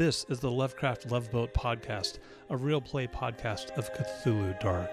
This 0.00 0.24
is 0.30 0.40
the 0.40 0.50
Lovecraft 0.50 1.10
Love 1.10 1.30
Boat 1.30 1.52
podcast, 1.52 2.20
a 2.48 2.56
real 2.56 2.80
play 2.80 3.06
podcast 3.06 3.76
of 3.76 3.92
Cthulhu 3.92 4.58
Dark. 4.58 4.90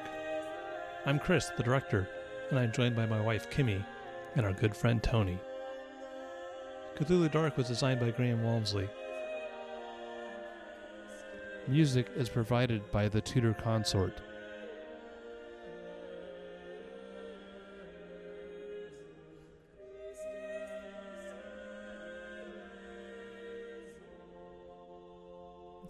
I'm 1.06 1.18
Chris, 1.18 1.50
the 1.56 1.64
director, 1.64 2.10
and 2.50 2.60
I'm 2.60 2.74
joined 2.74 2.98
by 2.98 3.06
my 3.06 3.22
wife 3.22 3.50
Kimmy 3.50 3.86
and 4.36 4.46
our 4.46 4.52
good 4.52 4.76
friend 4.76 5.02
Tony. 5.02 5.40
Cthulhu 6.98 7.32
Dark 7.32 7.56
was 7.56 7.70
designed 7.70 8.02
by 8.02 8.12
Graham 8.12 8.44
Walmsley. 8.44 8.90
Music 11.70 12.08
is 12.18 12.28
provided 12.28 12.92
by 12.92 13.08
the 13.08 13.22
Tudor 13.22 13.54
Consort. 13.54 14.20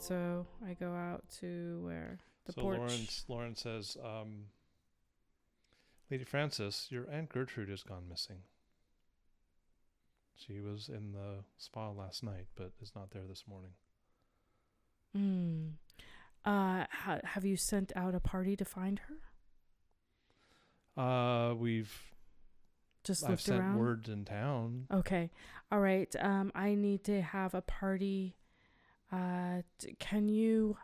So 0.08 0.46
I 0.66 0.74
go 0.74 0.94
out 0.94 1.24
to 1.42 1.82
where 1.84 2.20
the 2.46 2.54
so 2.54 2.62
porch. 2.62 2.78
Lauren, 2.78 3.08
Lauren 3.28 3.56
says, 3.56 3.98
um, 4.04 4.46
Lady 6.10 6.24
Frances, 6.24 6.88
your 6.90 7.10
Aunt 7.12 7.30
Gertrude 7.30 7.70
has 7.70 7.84
gone 7.84 8.08
missing. 8.10 8.38
She 10.36 10.62
was 10.62 10.88
in 10.88 11.12
the 11.14 11.44
spa 11.58 11.90
last 11.92 12.24
night, 12.24 12.46
but 12.56 12.72
is 12.82 12.94
not 12.96 13.12
there 13.12 13.26
this 13.28 13.44
morning. 13.48 13.72
Hmm. 15.14 15.68
Uh, 16.46 16.86
ha- 16.90 17.20
have 17.24 17.44
you 17.44 17.58
sent 17.58 17.92
out 17.96 18.16
a 18.16 18.20
party 18.20 18.56
to 18.56 18.64
find 18.64 19.02
her? 20.96 21.02
Uh, 21.02 21.54
we've 21.56 21.92
Just 23.04 23.24
I've 23.24 23.32
looked 23.32 23.42
sent 23.44 23.60
around. 23.60 23.78
word 23.78 24.08
in 24.08 24.26
town. 24.26 24.86
Okay. 24.94 25.32
All 25.72 25.80
right. 25.80 26.16
Um, 26.20 26.52
I 26.56 26.76
need 26.76 27.04
to 27.06 27.22
have 27.22 27.54
a 27.54 27.62
party. 27.62 28.36
Uh, 29.12 29.62
can 30.00 30.28
you 30.28 30.78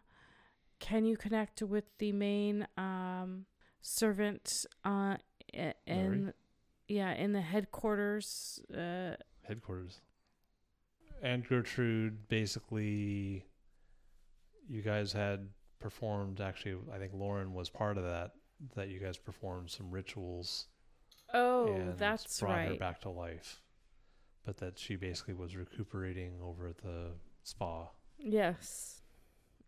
can 0.80 1.06
you 1.06 1.18
connect 1.18 1.62
with 1.62 1.86
the 1.98 2.12
main 2.12 2.68
um 2.78 3.46
servant 3.82 4.66
uh 4.86 5.16
in 5.54 5.74
Larry? 5.88 6.34
yeah 6.88 7.14
in 7.14 7.34
the 7.34 7.42
headquarters 7.42 8.62
uh 8.74 9.16
headquarters. 9.48 10.00
Aunt 11.22 11.48
Gertrude 11.48 12.28
basically, 12.28 13.46
you 14.68 14.82
guys 14.82 15.14
had 15.14 15.48
performed. 15.80 16.42
Actually, 16.42 16.78
I 16.94 16.98
think 16.98 17.14
Lauren 17.14 17.54
was 17.54 17.70
part 17.70 17.98
of 17.98 18.04
that. 18.04 18.32
That 18.76 18.90
you 18.90 19.00
guys 19.00 19.18
performed 19.18 19.70
some 19.70 19.90
rituals. 19.92 20.68
oh 21.34 21.68
and 21.74 21.98
that's 21.98 22.40
brought 22.40 22.68
her 22.68 22.76
back 22.76 23.02
to 23.02 23.10
life. 23.10 23.62
But 24.46 24.58
that 24.58 24.78
she 24.78 24.96
basically 24.98 25.34
was 25.34 25.56
recuperating 25.56 26.34
over 26.42 26.68
at 26.68 26.78
the 26.78 27.12
spa. 27.44 27.88
Yes 28.24 29.02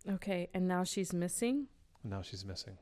okay 0.09 0.49
and 0.53 0.67
now 0.67 0.83
she's 0.83 1.13
missing 1.13 1.67
now 2.07 2.21
she's 2.21 2.45
missing. 2.45 2.77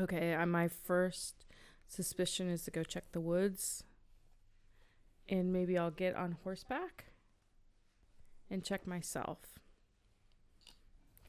Okay, 0.00 0.32
uh, 0.34 0.46
my 0.46 0.66
first 0.68 1.44
suspicion 1.86 2.48
is 2.48 2.62
to 2.64 2.70
go 2.70 2.82
check 2.82 3.12
the 3.12 3.20
woods. 3.20 3.84
And 5.28 5.52
maybe 5.52 5.76
I'll 5.76 5.90
get 5.90 6.14
on 6.16 6.36
horseback 6.42 7.06
and 8.50 8.64
check 8.64 8.86
myself. 8.86 9.38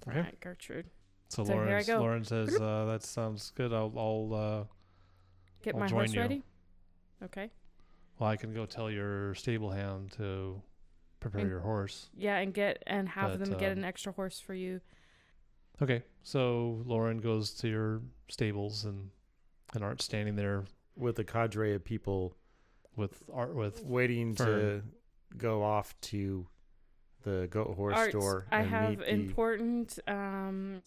Okay. 0.08 0.20
Aunt 0.20 0.40
Gertrude. 0.40 0.86
So, 1.28 1.44
So 1.44 1.54
Lauren. 1.54 1.86
Lauren 1.88 2.24
says, 2.24 2.56
uh, 2.56 2.86
"That 2.86 3.04
sounds 3.04 3.52
good. 3.56 3.74
I'll, 3.74 3.92
I'll 3.98 4.34
uh, 4.34 4.64
Get 5.64 5.74
I'll 5.74 5.82
my 5.82 5.90
horse 5.90 6.14
you. 6.14 6.22
ready. 6.22 6.44
Okay. 7.24 7.50
well, 8.20 8.30
I 8.30 8.38
can 8.38 8.54
go 8.54 8.66
tell 8.66 8.90
your 8.90 9.34
stable 9.36 9.72
hand 9.72 10.12
to 10.14 10.62
prepare 11.20 11.42
And- 11.42 11.50
your 11.50 11.60
horse." 11.62 12.10
Yeah, 12.16 12.38
and 12.38 12.54
get 12.54 12.82
and 12.88 13.10
have 13.10 13.40
But, 13.40 13.50
them 13.50 13.58
get 13.60 13.72
um, 13.72 13.80
an 13.80 13.84
extra 13.86 14.12
horse 14.12 14.40
for 14.40 14.54
you. 14.54 14.82
Okay, 15.82 16.04
so 16.24 16.82
Lauren 16.86 17.20
goes 17.20 17.54
to 17.56 17.68
your 17.68 18.02
stables 18.30 18.86
and 18.86 19.12
and 19.74 19.84
Art's 19.84 20.06
standing 20.06 20.36
there 20.36 20.64
with 20.96 21.20
a 21.20 21.24
cadre 21.24 21.74
of 21.76 21.84
people 21.84 22.36
with 22.96 23.22
Art 23.34 23.54
with 23.56 23.84
waiting 23.84 24.34
to 24.36 24.82
go 25.38 25.62
off 25.64 26.00
to 26.02 26.48
the 27.24 27.48
goat 27.52 27.76
horse 27.76 27.96
Art, 27.96 28.10
store. 28.12 28.48
I 28.52 28.62
and 28.62 28.70
have 28.70 28.90
meet 28.90 29.00
the- 29.00 29.10
important. 29.14 30.00
Um, 30.08 30.82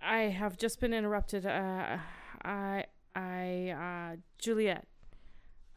I 0.00 0.18
have 0.24 0.56
just 0.56 0.80
been 0.80 0.92
interrupted. 0.94 1.44
Uh, 1.46 1.98
I, 2.44 2.84
I, 3.16 3.70
uh, 4.14 4.16
Juliet, 4.38 4.86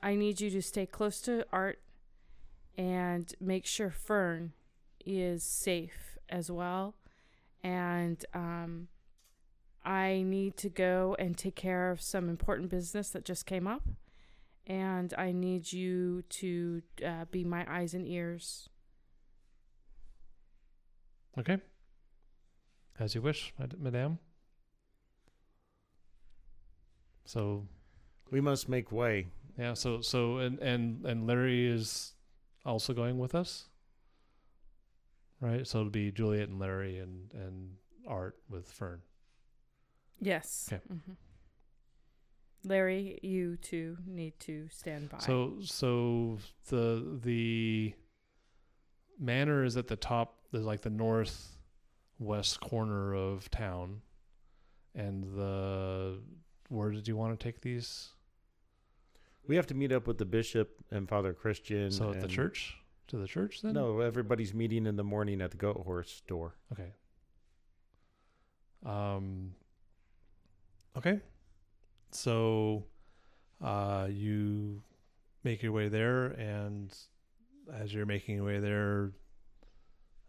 I 0.01 0.15
need 0.15 0.39
you 0.41 0.49
to 0.51 0.61
stay 0.61 0.85
close 0.85 1.21
to 1.21 1.45
Art 1.51 1.79
and 2.77 3.33
make 3.39 3.65
sure 3.65 3.89
Fern 3.89 4.53
is 5.05 5.43
safe 5.43 6.17
as 6.29 6.51
well. 6.51 6.95
And 7.63 8.23
um, 8.33 8.87
I 9.83 10.21
need 10.25 10.57
to 10.57 10.69
go 10.69 11.15
and 11.17 11.37
take 11.37 11.55
care 11.55 11.89
of 11.91 12.01
some 12.01 12.29
important 12.29 12.69
business 12.69 13.09
that 13.09 13.25
just 13.25 13.45
came 13.45 13.67
up. 13.67 13.83
And 14.67 15.13
I 15.17 15.31
need 15.31 15.71
you 15.71 16.23
to 16.29 16.81
uh, 17.05 17.25
be 17.31 17.43
my 17.43 17.65
eyes 17.69 17.93
and 17.93 18.05
ears. 18.07 18.69
okay, 21.39 21.59
as 22.99 23.15
you 23.15 23.21
wish, 23.21 23.53
mad- 23.59 23.79
Madame. 23.79 24.19
So 27.25 27.67
we 28.31 28.41
must 28.41 28.67
make 28.67 28.91
way. 28.91 29.27
yeah, 29.57 29.73
so 29.73 30.01
so 30.01 30.37
and 30.39 30.59
and 30.59 31.05
and 31.05 31.27
Larry 31.27 31.67
is 31.67 32.13
also 32.67 32.93
going 32.93 33.17
with 33.17 33.33
us, 33.33 33.69
right? 35.39 35.65
So 35.65 35.79
it'll 35.79 35.89
be 35.89 36.11
Juliet 36.11 36.49
and 36.49 36.59
Larry 36.59 36.99
and 36.99 37.31
and 37.33 37.71
Art 38.07 38.35
with 38.49 38.71
Fern. 38.71 39.01
Yes. 40.19 40.69
Okay. 40.71 40.81
hmm 40.87 41.13
Larry, 42.63 43.19
you 43.21 43.55
two 43.55 43.97
need 44.05 44.39
to 44.41 44.67
stand 44.69 45.09
by. 45.09 45.19
So 45.19 45.59
so 45.61 46.39
the 46.69 47.19
the 47.23 47.93
manor 49.19 49.63
is 49.63 49.77
at 49.77 49.87
the 49.87 49.95
top. 49.95 50.35
There's 50.51 50.65
like 50.65 50.81
the 50.81 50.89
northwest 50.89 52.59
corner 52.59 53.13
of 53.13 53.49
town, 53.51 54.01
and 54.95 55.23
the 55.23 56.19
where 56.69 56.91
did 56.91 57.07
you 57.07 57.15
want 57.15 57.39
to 57.39 57.41
take 57.43 57.61
these? 57.61 58.09
We 59.47 59.55
have 59.55 59.67
to 59.67 59.73
meet 59.73 59.91
up 59.91 60.07
with 60.07 60.17
the 60.17 60.25
bishop 60.25 60.69
and 60.91 61.07
Father 61.07 61.33
Christian. 61.33 61.91
so 61.91 62.09
at 62.09 62.15
the 62.17 62.21
and- 62.23 62.29
church 62.29 62.77
to 63.07 63.17
the 63.17 63.27
church 63.27 63.61
then? 63.61 63.73
No, 63.73 64.01
everybody's 64.01 64.53
meeting 64.53 64.85
in 64.85 64.95
the 64.97 65.03
morning 65.03 65.41
at 65.41 65.51
the 65.51 65.57
goat 65.57 65.81
horse 65.85 66.21
door. 66.27 66.55
Okay. 66.73 66.91
Um. 68.85 69.53
Okay. 70.97 71.19
So, 72.11 72.85
uh, 73.61 74.07
you 74.09 74.81
make 75.43 75.61
your 75.61 75.71
way 75.71 75.87
there, 75.89 76.27
and 76.27 76.95
as 77.73 77.93
you're 77.93 78.05
making 78.05 78.35
your 78.35 78.45
way 78.45 78.59
there, 78.59 79.11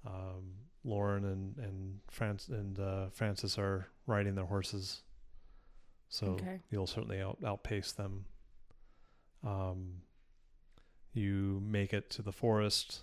um, 0.07 0.53
Lauren 0.85 1.25
and 1.25 1.57
and 1.59 2.01
France 2.11 2.49
and 2.49 2.79
uh, 2.79 3.09
Frances 3.11 3.59
are 3.59 3.89
riding 4.07 4.35
their 4.35 4.47
horses. 4.47 5.03
So 6.09 6.29
Okay. 6.29 6.61
you'll 6.71 6.87
certainly 6.87 7.21
out, 7.21 7.39
outpace 7.45 7.93
them. 7.93 8.25
Um, 9.45 10.03
you 11.15 11.63
make 11.65 11.93
it 11.93 12.11
to 12.11 12.23
the 12.23 12.33
forest. 12.33 13.01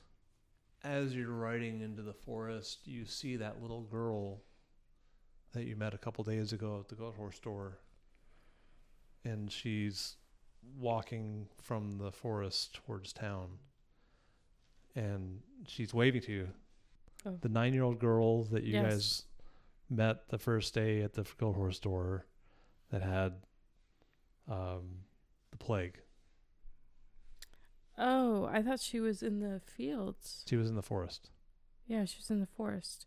As 0.84 1.16
you're 1.16 1.32
riding 1.32 1.82
into 1.82 2.02
the 2.02 2.14
forest, 2.14 2.80
you 2.86 3.06
see 3.06 3.36
that 3.38 3.62
little 3.62 3.82
girl 3.82 4.42
that 5.54 5.66
you 5.66 5.76
met 5.76 5.94
a 5.94 5.98
couple 5.98 6.24
days 6.24 6.54
ago 6.54 6.78
at 6.82 6.90
the 6.90 6.96
goat 6.96 7.16
horse 7.16 7.40
door. 7.40 7.80
And 9.24 9.52
she's 9.52 10.18
walking 10.78 11.48
from 11.62 11.98
the 11.98 12.12
forest 12.12 12.76
towards 12.86 13.14
town. 13.14 13.58
And 14.96 15.40
she's 15.68 15.94
waving 15.94 16.22
to 16.24 16.32
you. 16.32 16.48
Oh. 17.26 17.38
The 17.42 17.50
nine 17.50 17.74
year 17.74 17.84
old 17.84 18.00
girl 18.00 18.44
that 18.46 18.64
you 18.64 18.74
Yes. 18.74 18.84
guys 18.94 19.24
met 19.90 20.30
the 20.30 20.38
first 20.38 20.74
day 20.74 21.02
at 21.02 21.14
the 21.14 21.26
goat 21.38 21.56
horse 21.56 21.80
door 21.80 22.26
that 22.92 23.02
had 23.02 23.34
um, 24.48 25.00
the 25.52 25.58
plague. 25.58 26.00
Oh, 27.98 28.46
I 28.46 28.62
thought 28.62 28.80
she 28.80 29.00
was 29.00 29.22
in 29.24 29.40
the 29.40 29.62
fields. 29.66 30.44
She 30.48 30.56
was 30.56 30.70
in 30.70 30.76
the 30.76 30.82
forest. 30.82 31.30
Yeah, 31.88 32.06
she 32.06 32.18
was 32.18 32.30
in 32.30 32.40
the 32.40 32.48
forest. 32.48 33.06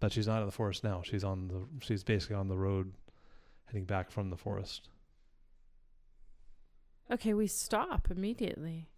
But 0.00 0.12
she's 0.12 0.26
not 0.26 0.40
in 0.40 0.46
the 0.46 0.52
forest 0.52 0.84
now. 0.84 1.02
She's 1.04 1.24
on 1.24 1.48
the 1.48 1.84
she's 1.84 2.04
basically 2.04 2.36
on 2.36 2.48
the 2.48 2.56
road 2.56 2.92
heading 3.66 3.84
back 3.84 4.10
from 4.10 4.30
the 4.30 4.36
forest. 4.36 4.88
Okay, 7.10 7.34
we 7.34 7.46
stop 7.46 8.08
immediately. 8.10 8.88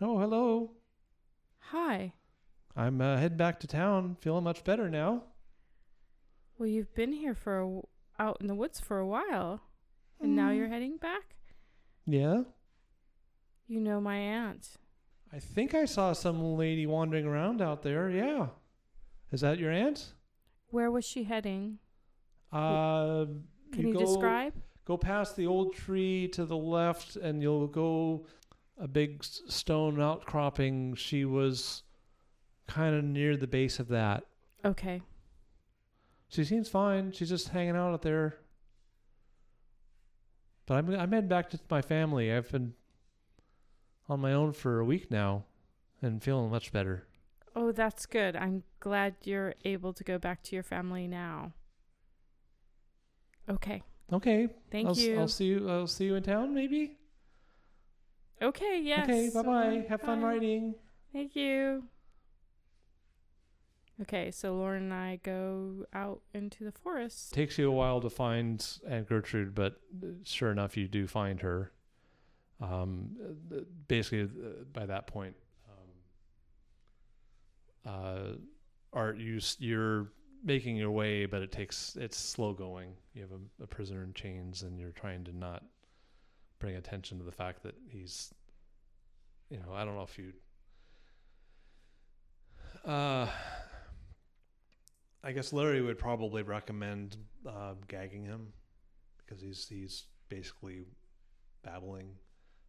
Oh, 0.00 0.18
hello. 0.18 0.72
Hi. 1.70 2.12
I'm 2.76 3.00
uh, 3.00 3.16
heading 3.16 3.38
back 3.38 3.60
to 3.60 3.66
town. 3.66 4.16
Feeling 4.20 4.44
much 4.44 4.64
better 4.64 4.90
now. 4.90 5.22
Well, 6.58 6.68
you've 6.68 6.94
been 6.94 7.12
here 7.12 7.34
for 7.34 7.60
a, 7.60 7.80
out 8.22 8.38
in 8.40 8.48
the 8.48 8.54
woods 8.54 8.80
for 8.80 8.98
a 8.98 9.06
while, 9.06 9.62
and 10.20 10.34
now 10.34 10.50
you're 10.50 10.68
heading 10.68 10.96
back. 10.96 11.36
Yeah. 12.06 12.42
You 13.68 13.80
know 13.80 14.00
my 14.00 14.16
aunt. 14.16 14.68
I 15.32 15.38
think 15.38 15.74
I 15.74 15.84
saw 15.86 16.12
some 16.12 16.56
lady 16.56 16.86
wandering 16.86 17.26
around 17.26 17.60
out 17.60 17.82
there. 17.82 18.08
Yeah. 18.08 18.48
Is 19.32 19.40
that 19.40 19.58
your 19.58 19.72
aunt? 19.72 20.12
Where 20.70 20.90
was 20.90 21.04
she 21.04 21.24
heading? 21.24 21.78
Uh, 22.52 23.26
Can 23.72 23.88
you, 23.88 23.92
go, 23.92 24.00
describe? 24.00 24.54
Go 24.84 24.96
past 24.96 25.36
the 25.36 25.46
old 25.46 25.74
tree 25.74 26.28
to 26.28 26.44
the 26.44 26.56
left, 26.56 27.16
and 27.16 27.42
you'll 27.42 27.66
go 27.66 28.26
a 28.78 28.86
big 28.86 29.24
stone 29.24 30.00
outcropping. 30.00 30.94
She 30.94 31.24
was 31.24 31.82
kind 32.68 32.94
of 32.94 33.04
near 33.04 33.36
the 33.36 33.46
base 33.46 33.80
of 33.80 33.88
that. 33.88 34.24
Okay. 34.64 35.02
She 36.28 36.44
seems 36.44 36.68
fine. 36.68 37.12
She's 37.12 37.28
just 37.28 37.48
hanging 37.48 37.76
out 37.76 37.92
out 37.92 38.02
there. 38.02 38.38
But 40.66 40.78
I'm 40.78 40.94
I'm 40.94 41.12
heading 41.12 41.28
back 41.28 41.50
to 41.50 41.60
my 41.70 41.80
family. 41.80 42.32
I've 42.32 42.50
been 42.50 42.74
on 44.08 44.20
my 44.20 44.32
own 44.32 44.52
for 44.52 44.78
a 44.80 44.84
week 44.84 45.10
now, 45.10 45.44
and 46.02 46.22
feeling 46.22 46.50
much 46.50 46.72
better. 46.72 47.06
Oh, 47.54 47.72
that's 47.72 48.06
good. 48.06 48.36
I'm 48.36 48.62
glad 48.80 49.16
you're 49.24 49.54
able 49.64 49.92
to 49.94 50.04
go 50.04 50.18
back 50.18 50.42
to 50.44 50.54
your 50.54 50.62
family 50.62 51.06
now. 51.08 51.52
Okay. 53.48 53.82
Okay. 54.12 54.48
Thank 54.70 54.88
I'll, 54.88 54.96
you. 54.96 55.18
I'll 55.18 55.28
see 55.28 55.46
you. 55.46 55.68
I'll 55.68 55.86
see 55.86 56.04
you 56.04 56.14
in 56.16 56.22
town, 56.22 56.54
maybe. 56.54 56.96
okay, 58.42 58.80
yes. 58.82 59.04
Okay. 59.04 59.30
Bye 59.32 59.42
bye. 59.42 59.86
Have 59.88 60.02
fun 60.02 60.20
bye. 60.20 60.28
riding. 60.28 60.74
Thank 61.12 61.34
you. 61.34 61.84
Okay, 64.02 64.30
so 64.30 64.54
Lauren 64.54 64.84
and 64.84 64.94
I 64.94 65.20
go 65.22 65.86
out 65.94 66.20
into 66.34 66.64
the 66.64 66.72
forest. 66.72 67.32
Takes 67.32 67.56
you 67.56 67.70
a 67.70 67.72
while 67.72 68.00
to 68.02 68.10
find 68.10 68.64
Aunt 68.86 69.08
Gertrude, 69.08 69.54
but 69.54 69.80
uh, 70.02 70.08
sure 70.22 70.52
enough, 70.52 70.76
you 70.76 70.86
do 70.86 71.06
find 71.06 71.40
her. 71.40 71.72
Um, 72.60 73.16
basically, 73.86 74.22
uh, 74.22 74.64
by 74.72 74.86
that 74.86 75.06
point, 75.06 75.34
um, 77.86 77.92
uh, 77.92 78.32
Art, 78.92 79.18
you 79.18 79.40
you're 79.58 80.08
making 80.42 80.76
your 80.76 80.90
way, 80.90 81.26
but 81.26 81.42
it 81.42 81.52
takes 81.52 81.96
it's 82.00 82.16
slow 82.16 82.54
going. 82.54 82.94
You 83.14 83.22
have 83.22 83.32
a, 83.32 83.64
a 83.64 83.66
prisoner 83.66 84.02
in 84.02 84.14
chains, 84.14 84.62
and 84.62 84.78
you're 84.78 84.92
trying 84.92 85.24
to 85.24 85.36
not 85.36 85.64
bring 86.58 86.76
attention 86.76 87.18
to 87.18 87.24
the 87.24 87.32
fact 87.32 87.62
that 87.64 87.74
he's, 87.88 88.32
you 89.50 89.58
know, 89.58 89.74
I 89.74 89.84
don't 89.84 89.94
know 89.94 90.02
if 90.02 90.18
you. 90.18 90.32
Uh, 92.84 93.28
I 95.22 95.32
guess 95.32 95.52
Larry 95.52 95.82
would 95.82 95.98
probably 95.98 96.42
recommend 96.42 97.16
uh, 97.46 97.74
gagging 97.88 98.24
him 98.24 98.52
because 99.18 99.42
he's 99.42 99.66
he's 99.68 100.04
basically 100.28 100.86
babbling 101.62 102.10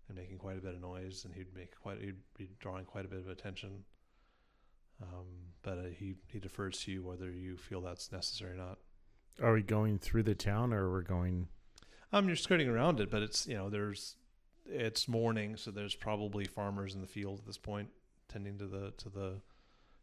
and 0.08 0.18
making 0.18 0.38
quite 0.38 0.58
a 0.58 0.62
bit 0.62 0.74
of 0.74 0.82
noise, 0.82 1.26
and 1.26 1.34
he'd 1.34 1.54
make 1.56 1.80
quite 1.80 2.00
he'd 2.02 2.16
be 2.38 2.50
drawing 2.60 2.86
quite 2.86 3.06
a 3.06 3.08
bit 3.08 3.20
of 3.20 3.30
attention. 3.30 3.84
Um, 5.02 5.26
but 5.62 5.78
uh, 5.78 5.84
he 5.98 6.16
he 6.28 6.40
defers 6.40 6.80
to 6.84 6.92
you 6.92 7.04
whether 7.04 7.32
you 7.32 7.58
feel 7.58 7.82
that's 7.82 8.12
necessary 8.12 8.54
or 8.54 8.58
not. 8.58 8.80
Are 9.42 9.54
we 9.54 9.62
going 9.62 10.00
through 10.00 10.24
the 10.24 10.36
town 10.36 10.74
or 10.74 10.90
we're 10.90 11.02
going? 11.02 11.48
Um, 12.12 12.28
you're 12.28 12.36
skirting 12.36 12.70
around 12.70 13.00
it, 13.00 13.12
but 13.12 13.22
it's 13.22 13.48
you 13.48 13.56
know 13.56 13.70
there's 13.70 14.16
it's 14.66 15.08
morning, 15.08 15.56
so 15.58 15.72
there's 15.72 15.96
probably 15.96 16.46
farmers 16.46 16.96
in 16.96 17.02
the 17.02 17.08
field 17.08 17.40
at 17.40 17.46
this 17.46 17.58
point, 17.58 17.90
tending 18.30 18.58
to 18.58 18.66
the 18.66 18.94
to 18.98 19.10
the 19.10 19.42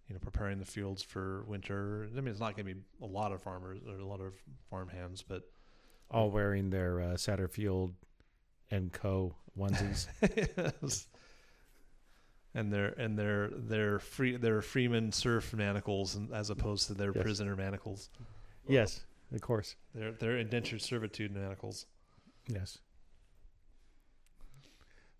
you 0.09 0.15
know 0.15 0.21
preparing 0.21 0.59
the 0.59 0.65
fields 0.65 1.03
for 1.03 1.45
winter. 1.45 2.07
I 2.17 2.21
mean, 2.21 2.29
it's 2.29 2.41
not 2.41 2.57
going 2.57 2.67
to 2.67 2.75
be 2.75 2.81
a 3.03 3.07
lot 3.07 3.33
of 3.33 3.43
farmers 3.43 3.81
or 3.89 3.97
a 3.97 4.07
lot 4.07 4.21
of 4.21 4.35
farm 4.71 4.89
hands, 4.89 5.23
but 5.23 5.43
all 6.11 6.31
wearing 6.31 6.71
their 6.71 7.01
uh, 7.01 7.15
Saterfield 7.17 7.93
and 8.71 8.93
Co. 8.93 9.35
onesies. 9.59 10.07
Yes. 10.83 11.07
And 12.57 12.73
their 12.73 12.87
and 12.91 13.19
their 13.19 13.49
their 13.49 13.99
free 13.99 14.37
their 14.37 14.63
freeman 14.63 15.11
serf 15.11 15.53
manacles, 15.55 16.15
and 16.15 16.33
as 16.33 16.51
opposed 16.51 16.87
to 16.87 16.95
their 16.95 17.11
Yes. 17.13 17.23
prisoner 17.25 17.57
manacles, 17.57 18.11
yes, 18.69 19.05
of 19.33 19.41
course. 19.41 19.75
their 19.93 20.13
their 20.13 20.39
indentured 20.39 20.81
servitude 20.81 21.33
manacles. 21.35 21.87
Yes. 22.47 22.79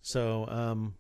So, 0.03 0.47
um, 0.49 0.95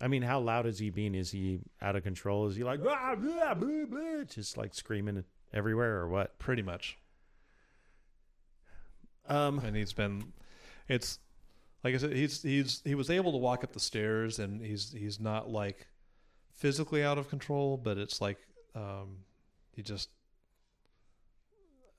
I 0.00 0.08
mean, 0.08 0.22
how 0.22 0.40
loud 0.40 0.66
is 0.66 0.78
he 0.80 0.90
being? 0.90 1.14
Is 1.14 1.30
he 1.30 1.60
out 1.80 1.94
of 1.94 2.02
control? 2.02 2.46
Is 2.48 2.56
he 2.56 2.64
like 2.64 2.80
"Ah, 2.84 3.14
blah, 3.14 3.54
blah, 3.54 3.84
blah," 3.84 4.24
just 4.24 4.56
like 4.56 4.74
screaming 4.74 5.22
everywhere 5.52 5.98
or 6.00 6.08
what? 6.08 6.36
Pretty 6.40 6.62
much. 6.62 6.98
Um, 9.28 9.60
and 9.60 9.76
he's 9.76 9.92
been 9.92 10.32
it's 10.88 11.18
like 11.84 11.94
I 11.94 11.98
said 11.98 12.12
he's 12.12 12.42
he's 12.42 12.82
he 12.84 12.94
was 12.94 13.10
able 13.10 13.32
to 13.32 13.38
walk 13.38 13.64
up 13.64 13.72
the 13.72 13.80
stairs 13.80 14.38
and 14.38 14.60
he's 14.60 14.92
he's 14.92 15.20
not 15.20 15.50
like 15.50 15.86
physically 16.52 17.02
out 17.02 17.18
of 17.18 17.28
control 17.28 17.76
but 17.76 17.98
it's 17.98 18.20
like 18.20 18.38
um 18.74 19.18
he 19.74 19.82
just 19.82 20.10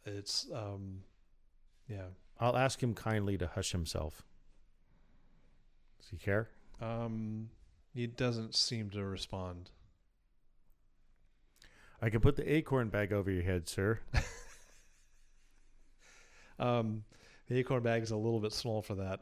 it's 0.06 0.48
um 0.54 1.00
yeah 1.88 2.08
I'll 2.40 2.58
ask 2.58 2.82
him 2.82 2.94
kindly 2.94 3.38
to 3.38 3.48
hush 3.48 3.72
himself. 3.72 4.24
Does 6.00 6.10
he 6.10 6.18
care? 6.18 6.50
um 6.82 7.50
he 7.94 8.08
doesn't 8.08 8.56
seem 8.56 8.90
to 8.90 9.04
respond 9.04 9.70
I 12.02 12.10
can 12.10 12.20
put 12.20 12.36
the 12.36 12.54
acorn 12.54 12.90
bag 12.90 13.14
over 13.14 13.32
your 13.32 13.44
head, 13.44 13.70
sir. 13.70 14.02
um 16.60 17.04
the 17.48 17.58
acorn 17.60 17.84
bag 17.84 18.02
is 18.04 18.12
a 18.12 18.16
little 18.18 18.40
bit 18.40 18.54
small 18.54 18.82
for 18.82 18.96
that 18.96 19.22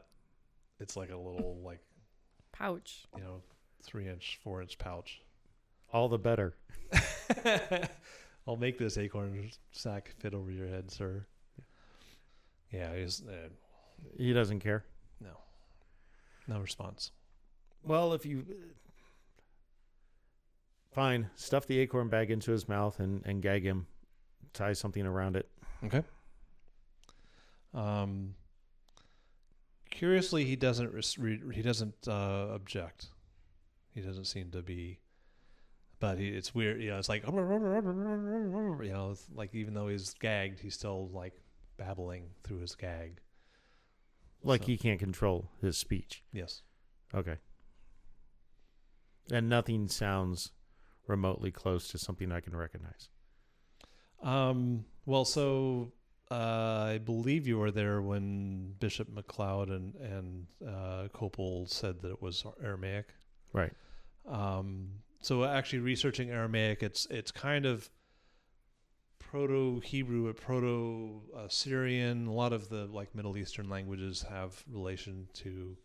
it's 0.80 0.96
like 0.96 1.10
a 1.10 1.16
little 1.16 1.60
like 1.64 1.80
Pouch. 2.52 3.04
you 3.16 3.22
know 3.22 3.42
three 3.82 4.08
inch 4.08 4.38
four 4.42 4.60
inch 4.62 4.78
pouch 4.78 5.20
All 5.92 6.08
the 6.08 6.18
better. 6.18 6.54
I'll 8.46 8.56
make 8.56 8.78
this 8.78 8.98
acorn 8.98 9.50
sack 9.72 10.14
fit 10.18 10.34
over 10.34 10.50
your 10.50 10.66
head, 10.68 10.90
sir. 10.90 11.26
Yeah, 12.72 12.94
he's 12.96 13.22
uh, 13.26 13.48
He 14.16 14.32
doesn't 14.32 14.60
care. 14.60 14.84
no, 15.20 15.36
no 16.48 16.58
response. 16.60 17.10
Well, 17.84 18.12
if 18.14 18.24
you 18.26 18.44
fine, 20.92 21.30
stuff 21.36 21.66
the 21.66 21.78
acorn 21.78 22.08
bag 22.08 22.30
into 22.30 22.50
his 22.52 22.68
mouth 22.68 23.00
and 23.00 23.22
and 23.24 23.42
gag 23.42 23.64
him. 23.64 23.86
Tie 24.52 24.72
something 24.74 25.06
around 25.06 25.36
it. 25.36 25.48
Okay. 25.84 26.02
Um. 27.74 28.34
Curiously, 29.90 30.44
he 30.46 30.56
doesn't 30.56 30.92
res- 30.92 31.18
re- 31.18 31.42
he 31.52 31.60
doesn't 31.62 32.08
uh, 32.08 32.48
object. 32.54 33.08
He 33.94 34.00
doesn't 34.00 34.24
seem 34.24 34.50
to 34.52 34.62
be, 34.62 35.00
but 36.00 36.18
he, 36.18 36.28
it's 36.28 36.54
weird. 36.54 36.80
You 36.80 36.90
know, 36.92 36.98
it's 36.98 37.10
like 37.10 37.26
you 37.26 37.32
know, 38.92 39.10
it's 39.12 39.26
like 39.34 39.54
even 39.54 39.74
though 39.74 39.88
he's 39.88 40.14
gagged, 40.14 40.60
he's 40.60 40.74
still 40.74 41.10
like 41.12 41.34
babbling 41.76 42.30
through 42.42 42.60
his 42.60 42.74
gag. 42.74 43.20
Like 44.42 44.62
So- 44.62 44.66
he 44.68 44.78
can't 44.78 44.98
control 44.98 45.50
his 45.60 45.76
speech. 45.76 46.22
Yes. 46.32 46.62
Okay. 47.14 47.36
And 49.30 49.48
nothing 49.48 49.88
sounds 49.88 50.52
remotely 51.06 51.50
close 51.50 51.88
to 51.88 51.98
something 51.98 52.32
I 52.32 52.40
can 52.40 52.56
recognize. 52.56 53.08
Um, 54.22 54.84
well, 55.04 55.24
so 55.24 55.92
uh, 56.32 56.92
I 56.94 56.98
believe 56.98 57.46
you 57.46 57.58
were 57.58 57.70
there 57.70 58.00
when 58.00 58.74
Bishop 58.80 59.08
McLeod 59.14 59.70
and 59.70 59.94
and 59.96 60.46
uh, 60.66 61.08
Copel 61.14 61.68
said 61.68 62.00
that 62.00 62.10
it 62.10 62.22
was 62.22 62.44
Aramaic. 62.62 63.08
Right. 63.52 63.72
Um, 64.26 64.88
so 65.20 65.44
actually, 65.44 65.80
researching 65.80 66.30
Aramaic, 66.30 66.82
it's 66.82 67.06
it's 67.10 67.30
kind 67.30 67.66
of 67.66 67.90
proto 69.18 69.80
Hebrew, 69.80 70.32
proto 70.32 71.20
Syrian. 71.48 72.26
A 72.26 72.32
lot 72.32 72.54
of 72.54 72.70
the 72.70 72.86
like 72.86 73.14
Middle 73.14 73.36
Eastern 73.36 73.68
languages 73.68 74.24
have 74.30 74.64
relation 74.70 75.28
to 75.34 75.76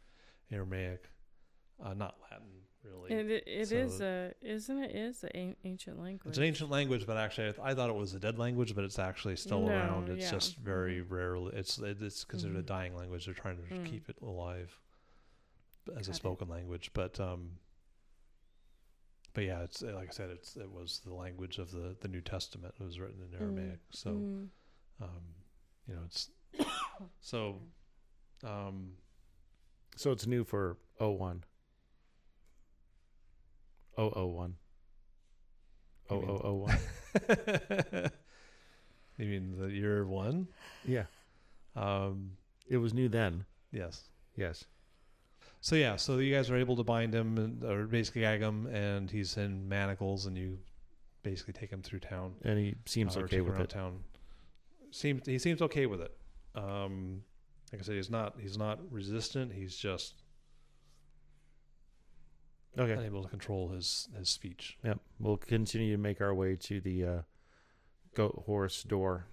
Aramaic, 0.49 1.09
uh, 1.83 1.93
not 1.93 2.15
Latin, 2.31 2.47
really. 2.91 3.11
It 3.11 3.31
it, 3.31 3.43
it 3.47 3.71
is 3.71 3.97
So- 3.97 4.31
a 4.41 4.45
isn't 4.45 4.77
it 4.83 4.95
is 4.95 5.23
an 5.23 5.55
ancient 5.63 5.99
language. 5.99 6.29
It's 6.29 6.37
an 6.37 6.43
ancient 6.43 6.69
language, 6.69 7.05
but 7.05 7.17
actually, 7.17 7.49
I, 7.49 7.51
th- 7.51 7.61
I 7.63 7.73
thought 7.75 7.89
it 7.89 7.95
was 7.95 8.13
a 8.13 8.19
dead 8.19 8.37
language, 8.37 8.75
but 8.75 8.83
it's 8.83 8.99
actually 8.99 9.35
still 9.35 9.61
No, 9.61 9.69
around. 9.69 10.09
It's 10.09 10.25
yeah. 10.25 10.31
just 10.31 10.57
very 10.57 11.01
rarely. 11.01 11.55
It's 11.55 11.77
it's 11.79 12.23
considered 12.23 12.57
a 12.57 12.63
Mhm. 12.63 12.65
dying 12.67 12.95
language. 12.95 13.25
They're 13.25 13.33
trying 13.33 13.57
to 13.57 13.63
Mm. 13.63 13.85
keep 13.85 14.09
it 14.09 14.17
alive 14.21 14.79
as 15.89 15.93
Got 15.95 16.07
a 16.07 16.11
it. 16.11 16.15
spoken 16.15 16.47
language, 16.49 16.91
but 16.93 17.19
um, 17.19 17.59
but 19.33 19.43
yeah, 19.43 19.61
it's 19.63 19.81
like 19.81 20.09
I 20.09 20.11
said, 20.11 20.29
it's 20.31 20.55
it 20.57 20.71
was 20.71 20.99
the 21.05 21.13
language 21.13 21.59
of 21.59 21.71
the 21.71 21.95
the 22.01 22.07
New 22.07 22.21
Testament. 22.21 22.73
It 22.79 22.83
was 22.83 22.99
written 22.99 23.21
in 23.21 23.29
Mm. 23.37 23.41
Aramaic, 23.41 23.79
so 23.91 24.11
Mm. 24.11 24.49
um, 25.01 25.35
you 25.87 25.95
know, 25.95 26.01
it's 26.05 26.29
so 27.21 27.61
um, 28.43 28.97
So 29.95 30.11
it's 30.11 30.27
new 30.27 30.43
for 30.43 30.77
01. 30.99 31.43
001. 33.97 34.55
You 36.09 36.17
mean- 36.17 36.37
0001. 36.37 36.77
you 39.17 39.25
mean 39.25 39.55
the 39.59 39.67
year 39.71 40.05
one? 40.05 40.47
Yeah. 40.85 41.05
Um, 41.75 42.31
It 42.67 42.77
was 42.77 42.93
new 42.93 43.09
then. 43.09 43.45
yes. 43.71 44.03
Yes. 44.35 44.65
So 45.61 45.75
yeah, 45.75 45.95
so 45.95 46.19
you 46.19 46.33
guys 46.33 46.51
are 46.51 46.55
able 46.55 46.75
to 46.75 46.83
bind 46.83 47.13
him 47.13 47.37
and, 47.37 47.63
or 47.63 47.85
basically 47.87 48.21
gag 48.21 48.41
him, 48.41 48.67
and 48.67 49.09
he's 49.09 49.35
in 49.37 49.67
manacles, 49.67 50.27
and 50.27 50.37
you 50.37 50.59
basically 51.23 51.53
take 51.53 51.71
him 51.71 51.81
through 51.81 51.99
town. 51.99 52.35
And 52.43 52.59
he 52.59 52.75
seems 52.85 53.17
uh, 53.17 53.21
okay 53.21 53.41
with 53.41 53.59
it. 53.59 53.69
Town. 53.69 54.03
Seems 54.91 55.25
he 55.25 55.39
seems 55.39 55.61
okay 55.63 55.87
with 55.87 56.01
it. 56.01 56.15
Um, 56.55 57.23
like 57.73 57.81
I 57.81 57.83
said, 57.83 57.95
he's 57.95 58.09
not 58.11 58.35
he's 58.39 58.57
not 58.57 58.79
resistant. 58.91 59.51
He's 59.51 59.75
just 59.75 60.21
Okay. 62.77 62.93
unable 62.93 63.23
to 63.23 63.29
control 63.29 63.69
his 63.69 64.09
his 64.17 64.29
speech. 64.29 64.77
Yep. 64.83 64.99
We'll 65.19 65.37
continue 65.37 65.95
to 65.95 66.01
make 66.01 66.21
our 66.21 66.33
way 66.33 66.55
to 66.55 66.79
the 66.79 67.05
uh, 67.05 67.21
goat 68.13 68.43
horse 68.45 68.83
door. 68.83 69.27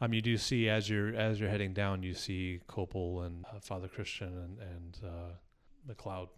Um, 0.00 0.14
you 0.14 0.22
do 0.22 0.36
see 0.38 0.68
as 0.68 0.88
you're 0.88 1.14
as 1.14 1.38
you're 1.38 1.50
heading 1.50 1.74
down, 1.74 2.02
you 2.02 2.14
see 2.14 2.60
Copel 2.68 3.26
and 3.26 3.44
uh, 3.44 3.60
Father 3.60 3.88
Christian 3.88 4.28
and 4.28 4.58
and 4.58 4.98
uh, 5.04 5.92
McLeod 5.92 6.28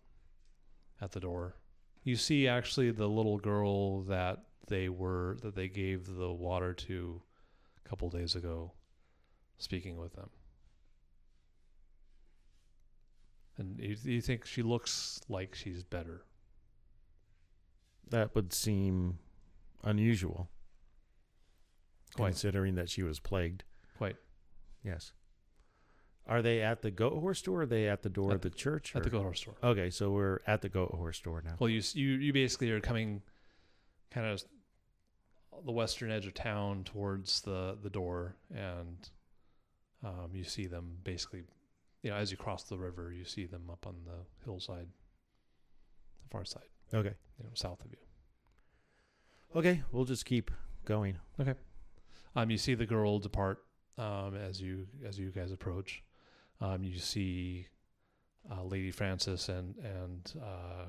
at 1.01 1.13
the 1.13 1.21
door. 1.21 1.55
You 2.03 2.17
see 2.17 2.49
actually 2.49 2.91
the 2.91 3.09
little 3.09 3.39
girl 3.39 4.03
that 4.03 4.45
they 4.67 4.89
were 4.89 5.39
that 5.43 5.55
they 5.55 5.69
gave 5.69 6.07
the 6.07 6.33
water 6.33 6.75
to 6.75 7.23
a 7.85 7.89
couple 7.89 8.11
days 8.11 8.35
ago, 8.35 8.73
speaking 9.59 9.97
with 9.97 10.15
them. 10.15 10.31
And 13.63 13.79
you, 13.79 13.97
you 14.03 14.21
think 14.21 14.45
she 14.45 14.63
looks 14.63 15.21
like 15.29 15.55
she's 15.55 15.85
better. 15.85 16.25
That 18.11 18.35
would 18.35 18.53
seem 18.53 19.19
unusual, 19.85 20.51
Quite. 22.17 22.31
considering 22.31 22.75
that 22.75 22.91
she 22.91 23.05
was 23.05 23.21
plagued. 23.21 23.63
Quite. 23.97 24.17
Yes. 24.83 25.13
Are 26.27 26.43
they 26.43 26.61
at 26.61 26.83
the 26.83 26.91
goat 26.91 27.19
horse 27.21 27.41
door? 27.41 27.61
Or 27.61 27.63
are 27.63 27.67
they 27.67 27.89
at 27.89 28.03
the 28.03 28.11
door 28.11 28.31
At 28.31 28.37
of 28.37 28.41
the 28.43 28.51
church? 28.51 28.95
At 28.97 29.05
the 29.05 29.11
goat 29.11 29.23
horse 29.23 29.43
door. 29.43 29.55
Okay, 29.63 29.91
so 29.91 30.11
we're 30.11 30.41
at 30.47 30.61
the 30.61 30.69
goat 30.69 30.93
horse 30.93 31.21
door 31.21 31.41
now. 31.45 31.55
Well, 31.59 31.71
you 31.71 31.83
you 31.95 32.11
you 32.17 32.33
basically 32.33 32.71
are 32.71 32.81
coming, 32.81 33.23
kind 34.11 34.27
of, 34.27 34.43
the 35.65 35.73
western 35.73 36.11
edge 36.11 36.27
of 36.27 36.35
town 36.35 36.83
towards 36.85 37.41
the 37.43 37.79
the 37.81 37.91
door, 37.91 38.37
and 38.53 39.09
um, 40.05 40.31
you 40.33 40.45
see 40.45 40.67
them 40.67 40.97
basically, 41.05 41.43
you 42.03 42.11
know, 42.11 42.17
as 42.17 42.31
you 42.31 42.37
cross 42.37 42.65
the 42.65 42.79
river, 42.79 43.13
you 43.13 43.25
see 43.25 43.47
them 43.47 43.69
up 43.71 43.87
on 43.87 43.95
the 44.05 44.25
hillside, 44.45 44.89
the 46.23 46.29
far 46.31 46.45
side, 46.45 46.69
Okay. 46.93 47.15
you 47.39 47.45
know, 47.45 47.51
south 47.55 47.85
of 47.85 47.91
you. 47.93 47.99
Okay, 49.55 49.83
we'll 49.93 50.05
just 50.05 50.25
keep 50.25 50.51
going. 50.85 51.17
Okay. 51.41 51.55
Um, 52.35 52.51
you 52.51 52.57
see 52.59 52.75
the 52.75 52.87
girl 52.87 53.19
depart 53.19 53.59
um, 53.99 54.35
as 54.35 54.61
you 54.61 54.87
as 55.07 55.19
you 55.19 55.31
guys 55.31 55.53
approach. 55.53 56.03
Um, 56.61 56.83
you 56.83 56.99
see 56.99 57.67
uh, 58.51 58.63
Lady 58.65 58.91
Frances 58.91 59.49
and 59.51 59.77
and 59.77 60.33
uh, 60.43 60.87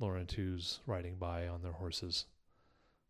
Lauren 0.00 0.26
Twos 0.26 0.80
riding 0.86 1.16
by 1.16 1.46
on 1.48 1.60
their 1.62 1.72
horses. 1.72 2.24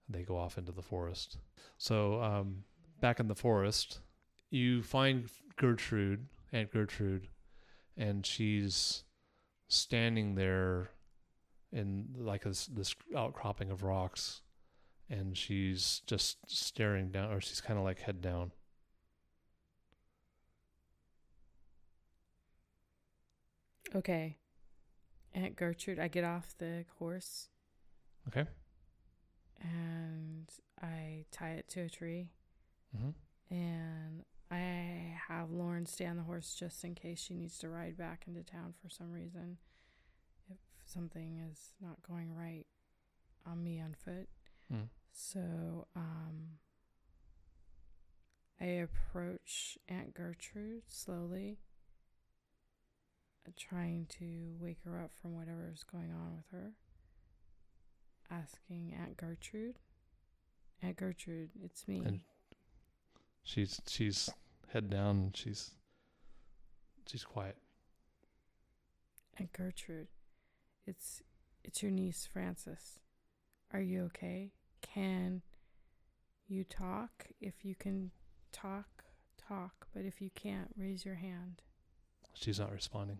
They 0.08 0.22
go 0.22 0.36
off 0.36 0.58
into 0.58 0.72
the 0.72 0.82
forest. 0.82 1.36
So 1.76 2.20
um, 2.20 2.64
back 3.00 3.20
in 3.20 3.28
the 3.28 3.34
forest, 3.36 4.00
you 4.50 4.82
find 4.82 5.28
Gertrude, 5.56 6.26
Aunt 6.52 6.72
Gertrude, 6.72 7.28
and 7.98 8.24
she's 8.24 9.02
standing 9.68 10.34
there 10.36 10.90
in 11.72 12.06
like 12.16 12.44
this 12.44 12.66
this 12.66 12.94
outcropping 13.14 13.70
of 13.70 13.82
rocks 13.82 14.40
and 15.10 15.36
she's 15.36 16.00
just 16.06 16.38
staring 16.46 17.10
down, 17.10 17.32
or 17.32 17.40
she's 17.40 17.60
kind 17.60 17.78
of 17.78 17.84
like 17.84 17.98
head 18.00 18.20
down. 18.22 18.52
Okay. 23.94 24.36
Aunt 25.34 25.56
Gertrude, 25.56 25.98
I 25.98 26.08
get 26.08 26.24
off 26.24 26.54
the 26.58 26.84
horse 26.98 27.48
Okay. 28.28 28.44
and 29.60 30.48
I 30.82 31.24
tie 31.30 31.52
it 31.52 31.68
to 31.70 31.80
a 31.82 31.88
tree 31.88 32.30
Mm-hmm. 32.96 33.10
and 33.54 34.24
I 34.50 35.18
have 35.28 35.50
Lauren 35.50 35.86
stay 35.86 36.06
on 36.06 36.16
the 36.16 36.22
horse 36.22 36.54
just 36.58 36.82
in 36.84 36.94
case 36.94 37.20
she 37.20 37.34
needs 37.34 37.58
to 37.58 37.68
ride 37.68 37.98
back 37.98 38.24
into 38.26 38.42
town 38.42 38.74
for 38.82 38.88
some 38.88 39.12
reason. 39.12 39.58
If 40.50 40.56
something 40.86 41.38
is 41.50 41.72
not 41.80 42.02
going 42.02 42.34
right 42.34 42.66
on 43.46 43.62
me 43.62 43.80
on 43.80 43.94
foot. 43.94 44.28
Mm. 44.72 44.88
So, 45.12 45.86
um, 45.94 46.58
I 48.60 48.64
approach 48.64 49.78
Aunt 49.88 50.14
Gertrude 50.14 50.82
slowly, 50.88 51.58
uh, 53.46 53.52
trying 53.56 54.06
to 54.18 54.54
wake 54.58 54.78
her 54.84 55.00
up 55.02 55.12
from 55.20 55.36
whatever 55.36 55.70
is 55.72 55.84
going 55.84 56.12
on 56.12 56.34
with 56.36 56.46
her. 56.50 56.72
Asking 58.30 58.94
Aunt 58.98 59.16
Gertrude, 59.16 59.78
Aunt 60.82 60.96
Gertrude, 60.96 61.50
it's 61.64 61.86
me. 61.88 62.02
And 62.04 62.20
she's 63.48 63.80
she's 63.88 64.30
head 64.72 64.90
down. 64.90 65.32
She's 65.34 65.70
she's 67.10 67.24
quiet. 67.24 67.56
And 69.38 69.50
Gertrude, 69.52 70.08
it's 70.86 71.22
it's 71.64 71.82
your 71.82 71.92
niece 71.92 72.28
Frances. 72.30 72.98
Are 73.72 73.80
you 73.80 74.04
okay? 74.04 74.52
Can 74.82 75.42
you 76.46 76.64
talk? 76.64 77.28
If 77.40 77.64
you 77.64 77.74
can 77.74 78.10
talk, 78.52 79.04
talk. 79.36 79.86
But 79.94 80.04
if 80.04 80.20
you 80.20 80.30
can't, 80.34 80.70
raise 80.76 81.04
your 81.04 81.16
hand. 81.16 81.62
She's 82.34 82.58
not 82.58 82.72
responding. 82.72 83.18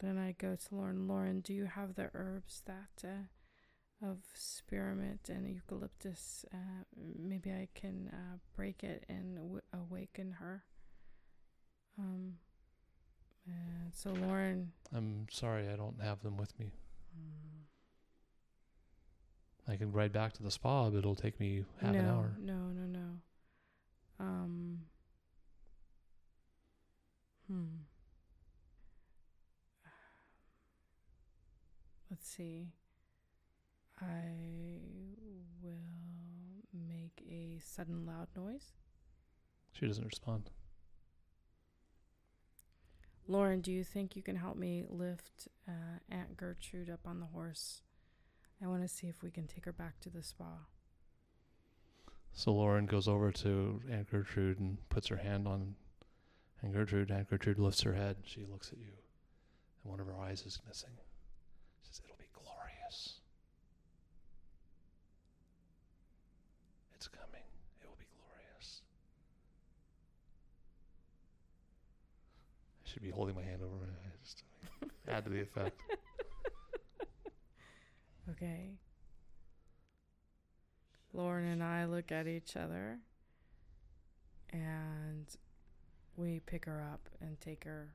Then 0.00 0.16
I 0.16 0.32
go 0.38 0.54
to 0.54 0.74
Lauren. 0.74 1.08
Lauren, 1.08 1.40
do 1.40 1.52
you 1.52 1.64
have 1.64 1.96
the 1.96 2.10
herbs 2.14 2.62
that 2.66 3.04
uh, 3.04 3.26
of 4.02 4.18
spearmint 4.34 5.28
and 5.28 5.48
eucalyptus? 5.48 6.44
Uh, 6.52 6.84
maybe 7.18 7.50
I 7.50 7.68
can 7.74 8.10
uh, 8.12 8.36
break 8.56 8.82
it 8.84 9.04
and 9.08 9.36
w- 9.36 9.60
awaken 9.72 10.32
her. 10.40 10.62
Um. 11.98 12.34
And 13.46 13.94
so 13.94 14.10
Lauren. 14.10 14.72
I'm 14.94 15.26
sorry, 15.30 15.68
I 15.68 15.76
don't 15.76 16.00
have 16.02 16.22
them 16.22 16.36
with 16.36 16.58
me. 16.60 16.66
mm, 17.18 17.64
I 19.72 19.76
can 19.76 19.90
ride 19.90 20.12
back 20.12 20.32
to 20.34 20.42
the 20.42 20.50
spa, 20.50 20.90
but 20.90 20.98
it'll 20.98 21.14
take 21.14 21.40
me 21.40 21.64
half 21.80 21.94
no, 21.94 21.98
an 21.98 22.06
hour. 22.06 22.36
No, 22.40 22.54
no, 22.74 22.86
no. 22.86 23.08
Um. 24.20 24.78
Hmm. 27.50 27.64
Let's 32.10 32.28
see. 32.28 32.68
I 34.00 34.80
will 35.62 35.78
make 36.72 37.22
a 37.28 37.58
sudden 37.64 38.06
loud 38.06 38.28
noise. 38.36 38.72
She 39.72 39.86
doesn't 39.86 40.06
respond. 40.06 40.50
Lauren, 43.26 43.60
do 43.60 43.70
you 43.70 43.84
think 43.84 44.16
you 44.16 44.22
can 44.22 44.36
help 44.36 44.56
me 44.56 44.86
lift 44.88 45.48
uh, 45.68 45.98
Aunt 46.10 46.36
Gertrude 46.36 46.88
up 46.88 47.00
on 47.06 47.20
the 47.20 47.26
horse? 47.26 47.82
I 48.62 48.66
want 48.66 48.82
to 48.82 48.88
see 48.88 49.06
if 49.06 49.22
we 49.22 49.30
can 49.30 49.46
take 49.46 49.64
her 49.66 49.72
back 49.72 50.00
to 50.00 50.10
the 50.10 50.22
spa. 50.22 50.66
So 52.32 52.52
Lauren 52.52 52.86
goes 52.86 53.06
over 53.06 53.30
to 53.32 53.80
Aunt 53.90 54.10
Gertrude 54.10 54.58
and 54.60 54.78
puts 54.88 55.08
her 55.08 55.16
hand 55.16 55.46
on 55.46 55.74
Aunt 56.62 56.72
Gertrude. 56.72 57.10
Aunt 57.10 57.28
Gertrude 57.28 57.58
lifts 57.58 57.82
her 57.82 57.92
head. 57.92 58.16
She 58.24 58.44
looks 58.50 58.72
at 58.72 58.78
you, 58.78 58.92
and 59.82 59.90
one 59.90 60.00
of 60.00 60.06
her 60.06 60.16
eyes 60.18 60.44
is 60.46 60.58
missing. 60.66 60.96
She 61.82 61.88
says, 61.88 62.00
"It'll 62.04 62.16
be 62.16 62.28
glorious. 62.32 63.20
It's 66.94 67.08
coming. 67.08 67.44
It 67.80 67.88
will 67.88 67.96
be 67.98 68.06
glorious." 68.16 68.82
I 72.84 72.87
should 72.98 73.04
be 73.04 73.10
holding 73.10 73.36
my 73.36 73.42
hand 73.42 73.62
over 73.62 73.76
my 73.76 73.86
eyes 73.86 74.18
just 74.24 74.42
to 75.06 75.12
add 75.12 75.24
to 75.24 75.30
the 75.30 75.40
effect. 75.40 75.80
Okay. 78.30 78.74
Lauren 81.14 81.46
and 81.46 81.62
I 81.64 81.86
look 81.86 82.12
at 82.12 82.26
each 82.26 82.56
other 82.56 82.98
and 84.52 85.26
we 86.14 86.40
pick 86.40 86.66
her 86.66 86.86
up 86.92 87.08
and 87.22 87.40
take 87.40 87.64
her 87.64 87.94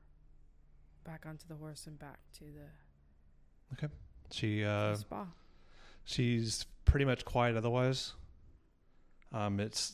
back 1.04 1.24
onto 1.24 1.46
the 1.46 1.54
horse 1.54 1.86
and 1.86 1.96
back 2.00 2.18
to 2.38 2.44
the, 2.46 3.74
Okay. 3.74 3.94
She 4.32 4.64
uh, 4.64 4.96
spa. 4.96 5.28
She's 6.02 6.66
pretty 6.84 7.04
much 7.04 7.24
quiet 7.24 7.56
otherwise. 7.56 8.14
Um, 9.32 9.60
it's 9.60 9.92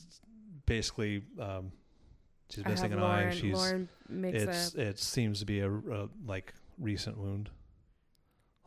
basically 0.64 1.22
um, 1.38 1.70
she's 2.50 2.64
missing 2.64 2.92
an 2.92 3.00
Lauren, 3.00 3.28
eye. 3.28 3.34
She's 3.34 3.54
Lauren 3.54 3.88
makes 4.08 4.42
it's 4.42 4.74
a 4.74 4.80
it 4.80 4.98
seems 4.98 5.40
to 5.40 5.46
be 5.46 5.60
a, 5.60 5.70
a 5.70 6.08
like 6.26 6.52
recent 6.78 7.18
wound. 7.18 7.50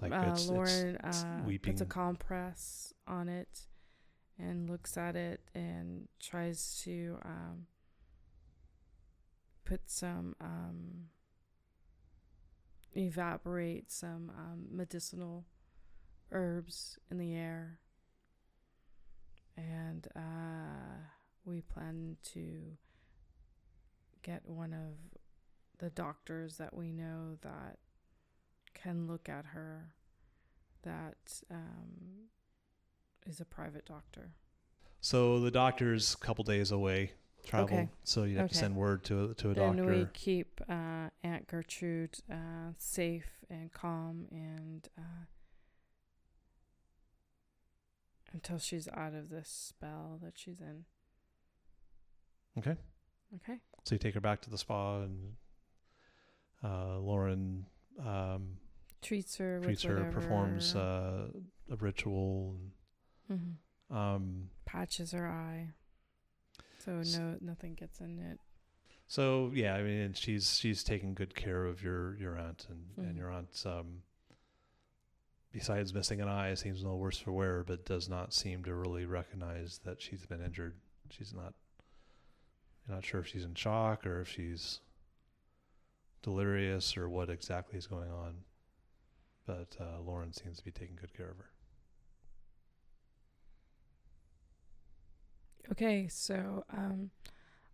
Like 0.01 0.11
uh, 0.13 0.31
it's, 0.31 0.47
Lauren 0.47 0.97
it's 1.03 1.23
uh, 1.23 1.41
weeping. 1.45 1.73
puts 1.73 1.81
a 1.81 1.85
compress 1.85 2.93
on 3.07 3.29
it 3.29 3.61
and 4.39 4.69
looks 4.69 4.97
at 4.97 5.15
it 5.15 5.41
and 5.53 6.07
tries 6.19 6.81
to 6.83 7.17
um, 7.23 7.67
put 9.65 9.81
some 9.85 10.35
um, 10.41 11.05
evaporate 12.95 13.91
some 13.91 14.31
um, 14.37 14.67
medicinal 14.71 15.45
herbs 16.31 16.97
in 17.11 17.17
the 17.17 17.33
air. 17.33 17.79
And 19.55 20.07
uh, 20.15 20.99
we 21.45 21.61
plan 21.61 22.17
to 22.33 22.77
get 24.23 24.47
one 24.47 24.73
of 24.73 25.19
the 25.79 25.89
doctors 25.91 26.57
that 26.57 26.73
we 26.75 26.91
know 26.91 27.37
that 27.41 27.77
can 28.73 29.05
look 29.07 29.29
at 29.29 29.45
her, 29.47 29.93
that 30.83 31.41
um, 31.51 32.29
is 33.27 33.39
a 33.39 33.45
private 33.45 33.85
doctor. 33.85 34.31
So 35.01 35.39
the 35.39 35.51
doctor's 35.51 36.13
a 36.13 36.17
couple 36.17 36.43
days 36.43 36.71
away 36.71 37.11
travel, 37.45 37.65
Okay. 37.65 37.89
so 38.05 38.23
you 38.23 38.37
have 38.37 38.49
to 38.49 38.55
send 38.55 38.75
word 38.75 39.03
to 39.03 39.33
to 39.35 39.47
a 39.47 39.49
and 39.51 39.77
doctor. 39.77 39.85
we 39.85 40.07
keep 40.13 40.61
uh, 40.69 41.09
Aunt 41.23 41.47
Gertrude 41.47 42.17
uh, 42.31 42.71
safe 42.77 43.43
and 43.49 43.71
calm 43.73 44.27
and 44.31 44.87
uh, 44.97 45.25
until 48.31 48.57
she's 48.57 48.87
out 48.93 49.13
of 49.13 49.29
this 49.29 49.49
spell 49.49 50.19
that 50.23 50.33
she's 50.37 50.61
in. 50.61 50.85
Okay. 52.57 52.75
Okay. 53.35 53.57
So 53.83 53.95
you 53.95 53.99
take 53.99 54.13
her 54.13 54.21
back 54.21 54.41
to 54.43 54.49
the 54.49 54.57
spa, 54.57 55.01
and 55.01 55.33
uh, 56.63 56.99
Lauren 56.99 57.65
um, 57.99 58.57
Treats 59.01 59.37
her. 59.37 59.59
treats 59.61 59.83
her, 59.83 60.05
performs 60.05 60.75
uh, 60.75 61.27
a 61.69 61.75
ritual, 61.77 62.55
and 63.29 63.57
um, 63.91 64.49
patches 64.65 65.11
her 65.11 65.27
eye, 65.27 65.69
so 66.85 67.01
no 67.17 67.35
nothing 67.41 67.73
gets 67.75 67.99
in 67.99 68.19
it. 68.19 68.39
So 69.07 69.51
yeah, 69.53 69.75
I 69.75 69.83
mean, 69.83 69.99
and 69.99 70.17
she's 70.17 70.57
she's 70.57 70.83
taking 70.83 71.13
good 71.13 71.35
care 71.35 71.65
of 71.65 71.83
your 71.83 72.15
your 72.17 72.37
aunt, 72.37 72.65
and 72.69 72.85
and 73.05 73.15
Mhm. 73.15 73.17
your 73.17 73.31
aunt, 73.31 73.63
um, 73.65 74.03
besides 75.51 75.93
missing 75.93 76.21
an 76.21 76.29
eye, 76.29 76.53
seems 76.53 76.83
no 76.83 76.95
worse 76.95 77.17
for 77.17 77.31
wear, 77.33 77.63
but 77.65 77.85
does 77.85 78.07
not 78.07 78.33
seem 78.33 78.63
to 78.63 78.73
really 78.73 79.05
recognize 79.05 79.79
that 79.83 80.01
she's 80.01 80.25
been 80.25 80.41
injured. 80.41 80.75
She's 81.09 81.33
not. 81.33 81.53
You're 82.87 82.95
not 82.95 83.05
sure 83.05 83.21
if 83.21 83.27
she's 83.27 83.45
in 83.45 83.55
shock 83.55 84.05
or 84.05 84.21
if 84.21 84.29
she's 84.29 84.79
delirious 86.21 86.97
or 86.97 87.09
what 87.09 87.29
exactly 87.29 87.77
is 87.77 87.87
going 87.87 88.11
on. 88.11 88.35
But 89.45 89.75
uh, 89.79 90.01
Lauren 90.01 90.33
seems 90.33 90.57
to 90.57 90.63
be 90.63 90.71
taking 90.71 90.95
good 90.95 91.13
care 91.13 91.29
of 91.29 91.37
her. 91.37 91.49
Okay, 95.71 96.07
so 96.09 96.65
um, 96.71 97.11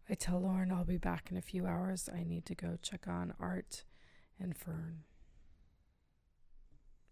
I 0.09 0.13
tell 0.13 0.39
Lauren 0.39 0.71
I'll 0.71 0.85
be 0.85 0.97
back 0.97 1.29
in 1.31 1.37
a 1.37 1.41
few 1.41 1.65
hours. 1.65 2.09
I 2.13 2.23
need 2.23 2.45
to 2.45 2.55
go 2.55 2.77
check 2.81 3.07
on 3.07 3.33
Art 3.39 3.83
and 4.39 4.55
Fern. 4.55 5.03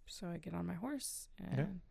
So 0.05 0.27
I 0.27 0.37
get 0.37 0.53
on 0.53 0.65
my 0.65 0.73
horse 0.73 1.27
and 1.39 1.81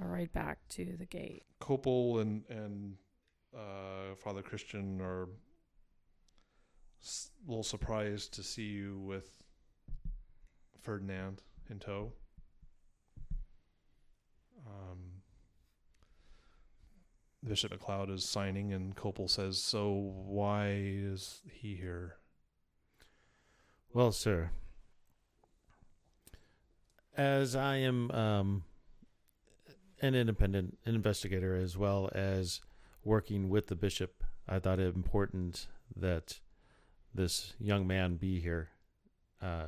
I'll 0.00 0.08
ride 0.08 0.32
back 0.32 0.60
to 0.70 0.96
the 0.98 1.06
gate. 1.06 1.44
Copel 1.60 2.20
and 2.20 2.44
and 2.48 2.96
uh, 3.56 4.14
Father 4.16 4.42
Christian 4.42 5.00
are 5.00 5.24
a 5.24 5.26
little 7.46 7.62
surprised 7.62 8.34
to 8.34 8.42
see 8.42 8.64
you 8.64 8.98
with 9.00 9.42
Ferdinand 10.80 11.42
in 11.70 11.78
tow. 11.78 12.12
Um, 14.66 14.98
Bishop 17.46 17.78
McLeod 17.78 18.10
is 18.10 18.24
signing, 18.24 18.72
and 18.72 18.96
Copel 18.96 19.28
says, 19.28 19.58
"So 19.62 19.90
why 19.90 20.70
is 20.72 21.42
he 21.50 21.76
here?" 21.76 22.16
Well, 23.92 24.12
sir, 24.12 24.50
as 27.16 27.54
I 27.54 27.76
am 27.76 28.10
um, 28.10 28.64
an 30.00 30.14
independent 30.14 30.78
investigator 30.84 31.54
as 31.54 31.76
well 31.76 32.10
as 32.14 32.60
working 33.04 33.48
with 33.48 33.68
the 33.68 33.76
bishop, 33.76 34.24
I 34.48 34.58
thought 34.58 34.80
it 34.80 34.94
important 34.94 35.66
that 35.96 36.40
this 37.14 37.54
young 37.58 37.86
man 37.86 38.16
be 38.16 38.40
here. 38.40 38.70
Uh, 39.40 39.66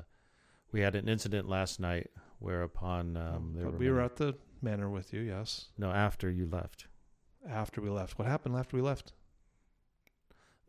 we 0.73 0.81
had 0.81 0.95
an 0.95 1.09
incident 1.09 1.49
last 1.49 1.79
night 1.79 2.11
whereupon 2.39 3.17
um, 3.17 3.53
there 3.55 3.67
were 3.67 3.79
we 3.79 3.91
were 3.91 4.01
at 4.01 4.17
the 4.17 4.37
manor 4.61 4.91
with 4.91 5.13
you, 5.13 5.21
yes. 5.21 5.67
no 5.79 5.91
after 5.91 6.31
you 6.31 6.47
left. 6.47 6.87
After 7.49 7.81
we 7.81 7.91
left, 7.91 8.19
what 8.19 8.27
happened 8.27 8.57
after 8.57 8.77
we 8.77 8.83
left? 8.83 9.13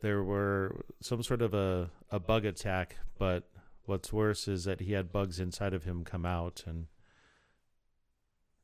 there 0.02 0.24
were 0.24 0.86
some 1.02 1.24
sort 1.24 1.42
of 1.42 1.54
a, 1.54 1.90
a 2.12 2.20
bug 2.20 2.46
attack, 2.46 2.98
but 3.18 3.50
what's 3.86 4.14
worse 4.14 4.48
is 4.48 4.66
that 4.66 4.82
he 4.82 4.94
had 4.94 5.12
bugs 5.12 5.40
inside 5.40 5.74
of 5.74 5.84
him 5.84 6.04
come 6.04 6.26
out 6.26 6.64
and 6.68 6.88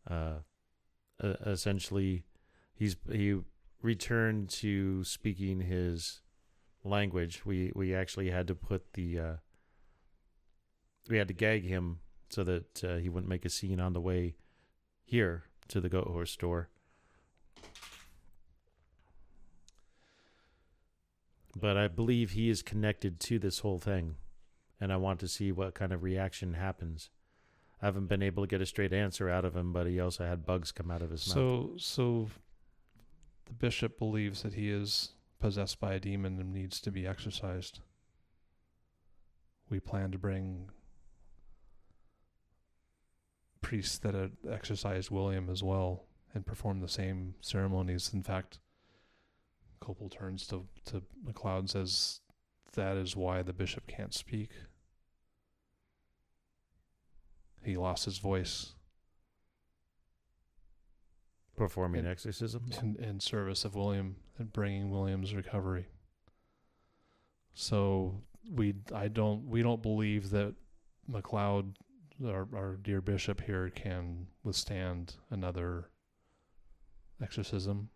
uh, 0.10 0.40
uh 1.24 1.34
essentially 1.46 2.26
he's 2.76 2.98
he 3.10 3.40
returned 3.84 4.50
to 4.50 5.04
speaking 5.04 5.62
his 5.62 6.22
language. 6.84 7.46
We 7.46 7.72
we 7.76 7.94
actually 7.94 8.32
had 8.32 8.48
to 8.48 8.56
put 8.56 8.94
the 8.94 9.20
uh, 9.20 9.36
we 11.08 11.18
had 11.18 11.28
to 11.28 11.34
gag 11.36 11.64
him 11.64 12.00
so 12.30 12.44
that 12.44 12.84
uh, 12.84 12.96
he 12.96 13.10
wouldn't 13.10 13.30
make 13.30 13.46
a 13.46 13.50
scene 13.50 13.80
on 13.80 13.94
the 13.94 14.02
way 14.02 14.36
here 15.04 15.44
to 15.68 15.80
the 15.80 15.90
goat 15.90 16.08
horse 16.08 16.36
door. 16.36 16.70
but 21.56 21.78
I 21.78 21.88
believe 21.88 22.32
he 22.32 22.50
is 22.50 22.62
connected 22.62 23.20
to 23.22 23.40
this 23.40 23.60
whole 23.60 23.80
thing, 23.80 24.16
and 24.80 24.92
I 24.92 24.98
want 24.98 25.20
to 25.20 25.28
see 25.28 25.52
what 25.52 25.76
kind 25.76 25.92
of 25.92 26.04
reaction 26.04 26.54
happens. 26.54 27.10
I 27.82 27.86
haven't 27.86 28.08
been 28.08 28.24
able 28.24 28.44
to 28.44 28.48
get 28.48 28.62
a 28.62 28.66
straight 28.66 28.94
answer 28.94 29.30
out 29.30 29.46
of 29.46 29.56
him, 29.56 29.74
but 29.74 29.88
he 29.88 30.00
also 30.00 30.26
had 30.26 30.46
bugs 30.46 30.72
come 30.72 30.90
out 30.90 31.02
of 31.02 31.12
his 31.12 31.28
mouth. 31.28 31.36
So, 31.36 31.74
so 31.78 32.30
the 33.46 33.54
bishop 33.54 33.98
believes 33.98 34.44
that 34.44 34.54
he 34.54 34.70
is 34.70 35.14
possessed 35.40 35.80
by 35.80 35.94
a 35.94 36.00
demon 36.00 36.40
and 36.40 36.54
needs 36.54 36.80
to 36.82 36.92
be 36.92 37.06
exorcised. 37.06 37.80
We 39.70 39.80
plan 39.80 40.12
to 40.12 40.18
bring 40.18 40.70
priests 43.62 43.98
that 44.00 44.14
had 44.14 44.34
exorcised 44.50 45.10
William 45.10 45.50
as 45.50 45.64
well 45.64 46.06
and 46.34 46.46
perform 46.46 46.80
the 46.80 46.88
same 46.88 47.36
ceremonies. 47.42 48.14
In 48.14 48.24
fact, 48.24 48.60
Copel 49.82 50.12
turns 50.12 50.48
to 50.48 50.68
to 50.86 51.04
McLeod 51.26 51.60
and 51.60 51.70
says, 51.70 52.22
"That 52.74 52.98
is 52.98 53.16
why 53.16 53.42
the 53.42 53.54
bishop 53.54 53.88
can't 53.88 54.14
speak. 54.14 54.52
He 57.64 57.78
lost 57.78 58.06
his 58.06 58.18
voice." 58.18 58.76
Performing 61.56 62.00
and- 62.00 62.08
exorcisms. 62.08 62.78
in, 62.80 62.96
in 62.98 63.20
service 63.20 63.64
of 63.66 63.76
William 63.76 64.16
and 64.38 64.52
bringing 64.52 64.90
William's 64.90 65.34
recovery. 65.36 65.88
So 67.54 68.22
we 68.52 68.74
I 68.94 69.08
don't 69.08 69.48
we 69.48 69.62
don't 69.62 69.82
believe 69.82 70.32
that 70.32 70.56
McLeod 71.10 71.76
our 72.26 72.48
our 72.56 72.76
dear 72.82 73.02
bishop 73.02 73.42
here 73.42 73.70
can 73.70 74.28
withstand 74.44 75.16
another 75.30 75.90
exorcism. 77.22 77.90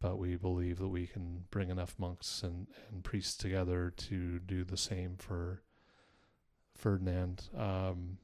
But 0.00 0.18
we 0.18 0.36
believe 0.36 0.78
that 0.78 0.88
we 0.88 1.06
can 1.06 1.44
bring 1.50 1.70
enough 1.70 1.94
monks 1.98 2.42
and, 2.42 2.66
and 2.92 3.02
priests 3.02 3.38
together 3.38 3.90
to 3.96 4.38
do 4.38 4.62
the 4.62 4.76
same 4.76 5.16
for 5.16 5.62
Ferdinand. 6.76 7.44
Um, 7.56 8.18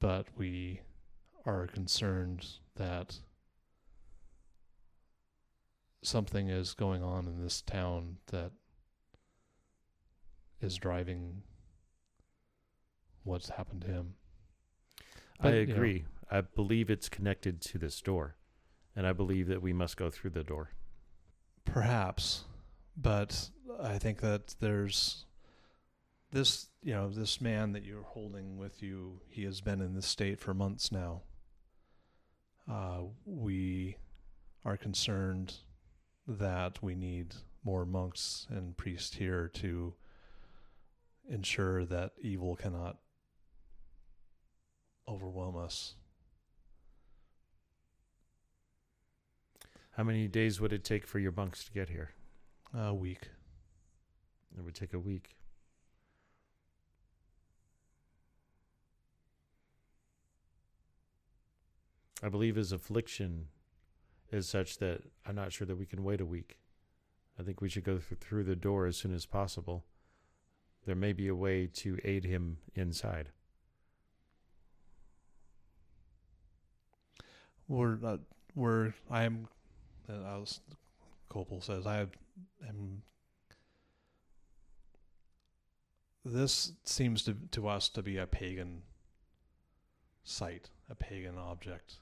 but 0.00 0.26
we 0.36 0.80
are 1.46 1.66
concerned 1.68 2.46
that 2.74 3.20
something 6.02 6.48
is 6.48 6.74
going 6.74 7.02
on 7.02 7.26
in 7.26 7.42
this 7.42 7.62
town 7.62 8.18
that 8.26 8.52
is 10.60 10.76
driving 10.76 11.42
what's 13.24 13.48
happened 13.50 13.82
to 13.82 13.88
him. 13.88 14.14
I 15.40 15.42
But, 15.42 15.54
you 15.54 15.66
know, 15.66 15.72
agree. 15.74 16.04
I 16.30 16.40
believe 16.40 16.90
it's 16.90 17.08
connected 17.08 17.60
to 17.62 17.78
this 17.78 18.00
door, 18.00 18.36
and 18.94 19.06
I 19.06 19.12
believe 19.12 19.46
that 19.48 19.62
we 19.62 19.72
must 19.72 19.96
go 19.96 20.10
through 20.10 20.30
the 20.30 20.44
door. 20.44 20.70
perhaps, 21.64 22.44
but 22.96 23.50
I 23.80 23.98
think 23.98 24.20
that 24.20 24.54
there's 24.60 25.26
this, 26.30 26.68
you 26.82 26.94
know, 26.94 27.10
this 27.10 27.40
man 27.40 27.72
that 27.72 27.84
you're 27.84 28.02
holding 28.02 28.56
with 28.56 28.82
you. 28.82 29.20
He 29.28 29.44
has 29.44 29.60
been 29.60 29.80
in 29.80 29.94
this 29.94 30.06
state 30.06 30.40
for 30.40 30.54
months 30.54 30.90
now. 30.90 31.22
Uh, 32.70 33.02
we 33.24 33.96
are 34.64 34.76
concerned 34.76 35.54
that 36.26 36.82
we 36.82 36.94
need 36.94 37.34
more 37.64 37.84
monks 37.84 38.46
and 38.50 38.76
priests 38.76 39.16
here 39.16 39.48
to 39.54 39.94
ensure 41.28 41.84
that 41.84 42.12
evil 42.20 42.56
cannot 42.56 42.96
overwhelm 45.08 45.56
us. 45.56 45.94
How 49.96 50.02
many 50.02 50.28
days 50.28 50.60
would 50.60 50.72
it 50.72 50.84
take 50.84 51.06
for 51.06 51.18
your 51.18 51.32
monks 51.32 51.64
to 51.64 51.72
get 51.72 51.88
here? 51.88 52.10
A 52.74 52.92
week. 52.92 53.30
It 54.56 54.62
would 54.62 54.74
take 54.74 54.92
a 54.92 54.98
week. 54.98 55.36
I 62.22 62.28
believe 62.28 62.56
his 62.56 62.72
affliction 62.72 63.48
is 64.32 64.48
such 64.48 64.78
that 64.78 65.02
I'm 65.26 65.34
not 65.34 65.52
sure 65.52 65.66
that 65.66 65.76
we 65.76 65.86
can 65.86 66.02
wait 66.02 66.20
a 66.20 66.26
week. 66.26 66.58
I 67.38 67.42
think 67.42 67.60
we 67.60 67.68
should 67.68 67.84
go 67.84 67.98
through 67.98 68.44
the 68.44 68.56
door 68.56 68.86
as 68.86 68.96
soon 68.96 69.14
as 69.14 69.26
possible. 69.26 69.84
There 70.86 70.94
may 70.94 71.12
be 71.12 71.28
a 71.28 71.34
way 71.34 71.66
to 71.74 71.98
aid 72.04 72.24
him 72.24 72.58
inside. 72.74 73.30
We're 77.68 77.96
not. 77.96 78.20
We're. 78.54 78.94
I 79.10 79.24
am. 79.24 79.48
Uh, 80.08 80.22
I 80.24 80.36
was. 80.38 80.60
Copel 81.30 81.62
says 81.62 81.86
I 81.86 82.06
am. 82.68 83.02
This 86.24 86.72
seems 86.84 87.22
to 87.24 87.36
to 87.52 87.68
us 87.68 87.88
to 87.90 88.02
be 88.02 88.16
a 88.16 88.26
pagan 88.26 88.82
site, 90.22 90.70
a 90.88 90.94
pagan 90.94 91.36
object, 91.36 91.96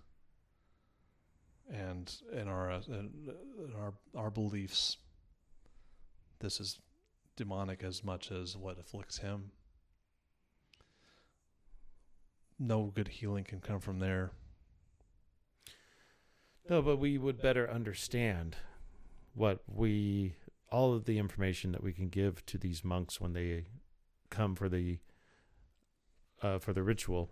and 1.73 2.15
in 2.33 2.49
our 2.49 2.71
uh, 2.71 2.81
in 2.89 3.73
our 3.77 3.95
our 4.15 4.31
beliefs, 4.31 4.99
this 6.41 6.61
is 6.61 6.79
demonic 7.37 7.83
as 7.83 8.05
much 8.05 8.31
as 8.31 8.57
what 8.57 8.79
afflicts 8.79 9.19
him. 9.19 9.51
No 12.59 12.93
good 12.95 13.09
healing 13.09 13.45
can 13.45 13.61
come 13.61 13.81
from 13.81 13.99
there. 13.99 14.31
No, 16.69 16.81
but 16.81 16.99
we 16.99 17.19
would 17.19 17.43
better 17.43 17.69
understand 17.71 18.57
what 19.35 19.61
we 19.67 20.35
all 20.71 20.95
of 20.95 21.05
the 21.05 21.19
information 21.19 21.73
that 21.73 21.83
we 21.83 21.93
can 21.93 22.09
give 22.09 22.45
to 22.47 22.59
these 22.59 22.85
monks 22.85 23.21
when 23.21 23.33
they 23.33 23.67
come 24.31 24.55
for 24.55 24.69
the 24.69 24.99
uh, 26.43 26.59
for 26.59 26.73
the 26.73 26.83
ritual. 26.83 27.31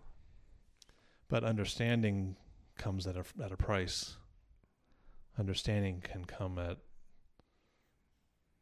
But 1.28 1.44
understanding 1.44 2.36
comes 2.76 3.06
at 3.06 3.16
a 3.16 3.24
at 3.42 3.52
a 3.52 3.56
price. 3.56 4.16
Understanding 5.38 6.00
can 6.02 6.24
come 6.24 6.58
at 6.58 6.78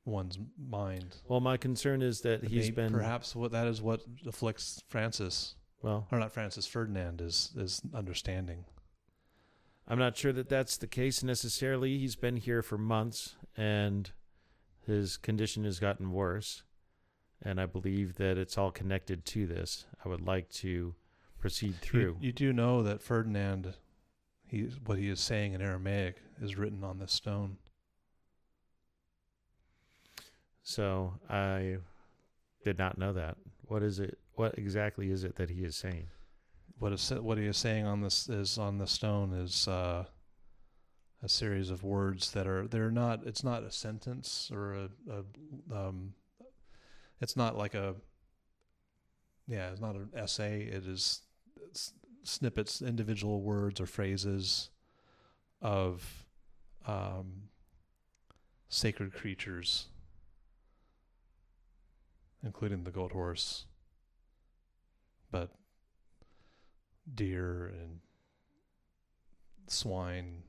one's 0.04 0.38
mind. 0.58 1.16
Well, 1.28 1.40
my 1.40 1.56
concern 1.56 2.02
is 2.02 2.20
that 2.22 2.44
he's 2.44 2.66
Maybe- 2.66 2.76
been 2.76 2.92
perhaps 2.92 3.34
what 3.36 3.52
that 3.52 3.66
is 3.66 3.82
what 3.82 4.02
afflicts 4.26 4.82
Francis, 4.88 5.56
well. 5.82 6.06
or 6.10 6.18
not 6.18 6.32
Francis 6.32 6.66
Ferdinand, 6.66 7.20
is 7.20 7.52
is 7.56 7.82
understanding. 7.94 8.64
I'm 9.88 9.98
not 9.98 10.16
sure 10.16 10.32
that 10.32 10.48
that's 10.48 10.76
the 10.76 10.86
case 10.86 11.22
necessarily. 11.24 11.98
He's 11.98 12.14
been 12.16 12.36
here 12.36 12.62
for 12.62 12.78
months 12.78 13.34
and 13.56 14.10
his 14.86 15.16
condition 15.16 15.64
has 15.64 15.80
gotten 15.80 16.12
worse. 16.12 16.62
And 17.42 17.60
I 17.60 17.66
believe 17.66 18.14
that 18.16 18.38
it's 18.38 18.56
all 18.58 18.70
connected 18.70 19.24
to 19.26 19.46
this. 19.46 19.86
I 20.04 20.08
would 20.08 20.20
like 20.20 20.48
to 20.50 20.94
proceed 21.38 21.70
You, 21.72 21.78
through. 21.80 22.16
you 22.20 22.32
do 22.32 22.52
know 22.52 22.82
that 22.84 23.02
Ferdinand, 23.02 23.74
he 24.50 24.68
what 24.84 24.98
he 24.98 25.08
is 25.08 25.20
saying 25.20 25.52
in 25.54 25.62
Aramaic 25.62 26.16
is 26.42 26.56
written 26.56 26.84
on 26.84 26.98
this 26.98 27.12
stone. 27.12 27.56
So 30.62 31.14
I 31.28 31.78
did 32.64 32.78
not 32.78 32.98
know 32.98 33.12
that. 33.12 33.36
What 33.62 33.82
is 33.82 33.98
it? 33.98 34.18
What 34.34 34.58
exactly 34.58 35.10
is 35.10 35.24
it 35.24 35.36
that 35.36 35.50
he 35.50 35.64
is 35.64 35.76
saying? 35.76 36.08
what 36.80 36.92
is 36.92 37.10
what 37.10 37.38
he 37.38 37.46
is 37.46 37.58
saying 37.58 37.86
on 37.86 38.00
this 38.00 38.28
is 38.28 38.58
on 38.58 38.78
the 38.78 38.86
stone 38.86 39.34
is 39.34 39.68
uh, 39.68 40.04
a 41.22 41.28
series 41.28 41.70
of 41.70 41.84
words 41.84 42.32
that 42.32 42.46
are 42.46 42.66
they're 42.66 42.90
not 42.90 43.20
it's 43.26 43.44
not 43.44 43.62
a 43.62 43.70
sentence 43.70 44.50
or 44.52 44.72
a, 44.72 44.88
a 45.10 45.78
um, 45.78 46.14
it's 47.20 47.36
not 47.36 47.56
like 47.56 47.74
a 47.74 47.94
yeah 49.46 49.70
it's 49.70 49.80
not 49.80 49.94
an 49.94 50.08
essay 50.16 50.62
it 50.62 50.86
is 50.86 51.20
it's 51.68 51.92
snippets 52.22 52.82
individual 52.82 53.42
words 53.42 53.80
or 53.80 53.86
phrases 53.86 54.70
of 55.62 56.26
um, 56.86 57.48
sacred 58.68 59.12
creatures 59.12 59.86
including 62.42 62.84
the 62.84 62.90
goat 62.90 63.12
horse 63.12 63.66
but 65.30 65.50
deer 67.14 67.66
and 67.66 68.00
swine, 69.70 70.42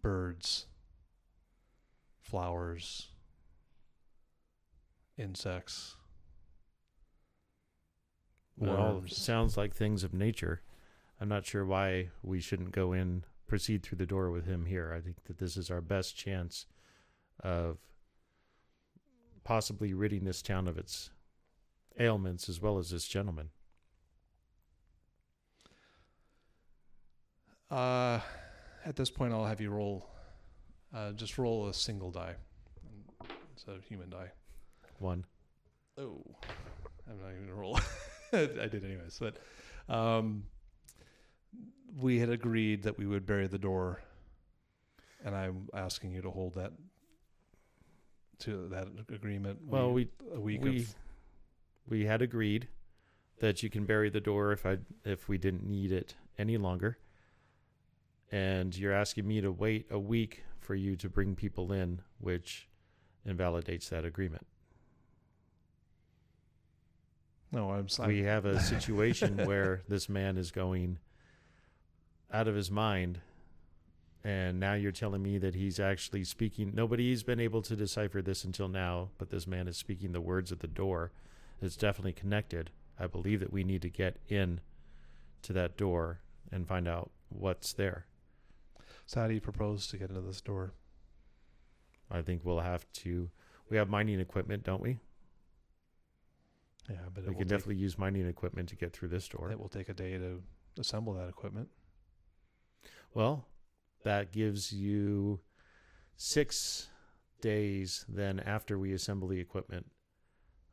birds, 0.00 0.66
flowers, 2.20 3.08
insects. 5.16 5.96
Well, 8.56 8.94
worms. 8.94 9.16
sounds 9.16 9.56
like 9.56 9.74
things 9.74 10.04
of 10.04 10.14
nature. 10.14 10.62
I'm 11.20 11.28
not 11.28 11.46
sure 11.46 11.64
why 11.64 12.10
we 12.22 12.40
shouldn't 12.40 12.72
go 12.72 12.92
in, 12.92 13.24
proceed 13.46 13.82
through 13.82 13.98
the 13.98 14.06
door 14.06 14.30
with 14.30 14.46
him 14.46 14.66
here. 14.66 14.92
I 14.96 15.00
think 15.00 15.24
that 15.24 15.38
this 15.38 15.56
is 15.56 15.70
our 15.70 15.80
best 15.80 16.16
chance 16.16 16.66
of 17.40 17.78
possibly 19.42 19.92
ridding 19.92 20.24
this 20.24 20.42
town 20.42 20.68
of 20.68 20.78
its 20.78 21.10
ailments 21.98 22.48
as 22.48 22.60
well 22.60 22.78
as 22.78 22.90
this 22.90 23.06
gentleman. 23.06 23.50
Uh, 27.70 28.20
at 28.84 28.96
this 28.96 29.10
point, 29.10 29.32
I'll 29.32 29.46
have 29.46 29.60
you 29.60 29.70
roll. 29.70 30.08
Uh, 30.94 31.12
just 31.12 31.38
roll 31.38 31.68
a 31.68 31.74
single 31.74 32.10
die. 32.10 32.34
It's 33.54 33.64
a 33.66 33.80
human 33.88 34.10
die. 34.10 34.30
One. 34.98 35.24
Oh, 35.98 36.22
I'm 37.08 37.20
not 37.20 37.30
even 37.30 37.46
gonna 37.46 37.60
roll. 37.60 37.78
I 38.62 38.68
did 38.68 38.84
anyways, 38.84 39.18
but 39.20 39.36
um, 39.92 40.44
we 42.00 42.18
had 42.18 42.30
agreed 42.30 42.82
that 42.82 42.98
we 42.98 43.06
would 43.06 43.26
bury 43.26 43.46
the 43.46 43.58
door, 43.58 44.02
and 45.24 45.34
I'm 45.34 45.68
asking 45.74 46.12
you 46.12 46.22
to 46.22 46.30
hold 46.30 46.54
that 46.54 46.72
to 48.40 48.68
that 48.68 48.88
agreement. 49.12 49.60
Well, 49.66 49.92
we 49.92 50.08
a 50.34 50.40
week 50.40 50.62
we 50.62 50.80
of 50.80 50.94
we 51.88 52.04
had 52.04 52.22
agreed 52.22 52.68
that 53.40 53.62
you 53.62 53.70
can 53.70 53.84
bury 53.84 54.10
the 54.10 54.20
door 54.20 54.52
if 54.52 54.66
I 54.66 54.78
if 55.04 55.28
we 55.28 55.38
didn't 55.38 55.64
need 55.64 55.92
it 55.92 56.14
any 56.38 56.56
longer. 56.56 56.98
And 58.32 58.76
you're 58.76 58.92
asking 58.92 59.28
me 59.28 59.40
to 59.42 59.52
wait 59.52 59.86
a 59.90 59.98
week 59.98 60.42
for 60.58 60.74
you 60.74 60.96
to 60.96 61.08
bring 61.08 61.36
people 61.36 61.72
in, 61.72 62.00
which 62.18 62.68
invalidates 63.24 63.88
that 63.90 64.04
agreement. 64.04 64.46
No, 67.54 67.70
I'm. 67.70 67.84
s- 67.84 67.98
I'm 68.00 68.08
we 68.08 68.22
have 68.22 68.44
a 68.44 68.60
situation 68.60 69.36
where 69.46 69.82
this 69.88 70.08
man 70.08 70.36
is 70.36 70.50
going 70.50 70.98
out 72.32 72.48
of 72.48 72.54
his 72.54 72.70
mind 72.70 73.20
and 74.24 74.58
now 74.58 74.72
you're 74.72 74.90
telling 74.90 75.22
me 75.22 75.38
that 75.38 75.54
he's 75.54 75.78
actually 75.78 76.24
speaking 76.24 76.72
nobody's 76.74 77.22
been 77.22 77.38
able 77.38 77.62
to 77.62 77.76
decipher 77.76 78.20
this 78.22 78.42
until 78.42 78.68
now 78.68 79.10
but 79.18 79.30
this 79.30 79.46
man 79.46 79.68
is 79.68 79.76
speaking 79.76 80.12
the 80.12 80.20
words 80.20 80.50
at 80.50 80.58
the 80.60 80.66
door 80.66 81.12
it's 81.62 81.76
definitely 81.76 82.12
connected 82.12 82.70
i 82.98 83.06
believe 83.06 83.38
that 83.38 83.52
we 83.52 83.62
need 83.62 83.82
to 83.82 83.88
get 83.90 84.16
in 84.28 84.60
to 85.42 85.52
that 85.52 85.76
door 85.76 86.20
and 86.50 86.66
find 86.66 86.88
out 86.88 87.10
what's 87.28 87.72
there 87.74 88.06
so 89.06 89.20
how 89.20 89.28
do 89.28 89.34
you 89.34 89.40
propose 89.40 89.86
to 89.86 89.96
get 89.98 90.08
into 90.08 90.22
this 90.22 90.40
door? 90.40 90.72
i 92.10 92.20
think 92.22 92.40
we'll 92.42 92.60
have 92.60 92.90
to 92.92 93.30
we 93.70 93.76
have 93.76 93.88
mining 93.88 94.18
equipment 94.18 94.64
don't 94.64 94.82
we 94.82 94.98
Yeah, 96.88 96.96
but 97.12 97.24
we 97.24 97.30
can 97.30 97.38
take- 97.38 97.48
definitely 97.48 97.76
use 97.76 97.96
mining 97.96 98.26
equipment 98.26 98.68
to 98.70 98.76
get 98.76 98.92
through 98.92 99.08
this 99.08 99.26
door 99.28 99.50
It 99.50 99.58
will 99.58 99.68
take 99.68 99.88
a 99.88 99.94
day 99.94 100.18
to 100.18 100.42
assemble 100.78 101.14
that 101.14 101.28
equipment. 101.28 101.68
Well, 103.14 103.46
that 104.02 104.32
gives 104.32 104.72
you 104.72 105.40
six 106.16 106.88
days 107.40 108.04
then 108.08 108.40
after 108.40 108.78
we 108.78 108.92
assemble 108.92 109.28
the 109.28 109.38
equipment 109.40 109.86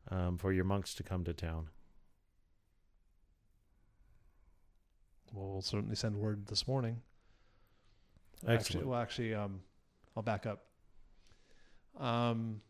um, 0.09 0.37
for 0.37 0.51
your 0.51 0.65
monks 0.65 0.93
to 0.95 1.03
come 1.03 1.23
to 1.23 1.33
town. 1.33 1.69
Well, 5.33 5.49
we'll 5.51 5.61
certainly 5.61 5.95
send 5.95 6.15
word 6.17 6.47
this 6.47 6.67
morning. 6.67 7.01
Excellent. 8.43 8.59
Actually, 8.59 8.85
well, 8.85 8.99
actually, 8.99 9.33
um, 9.33 9.61
I'll 10.17 10.23
back 10.23 10.45
up. 10.45 10.65
Um, 11.97 12.61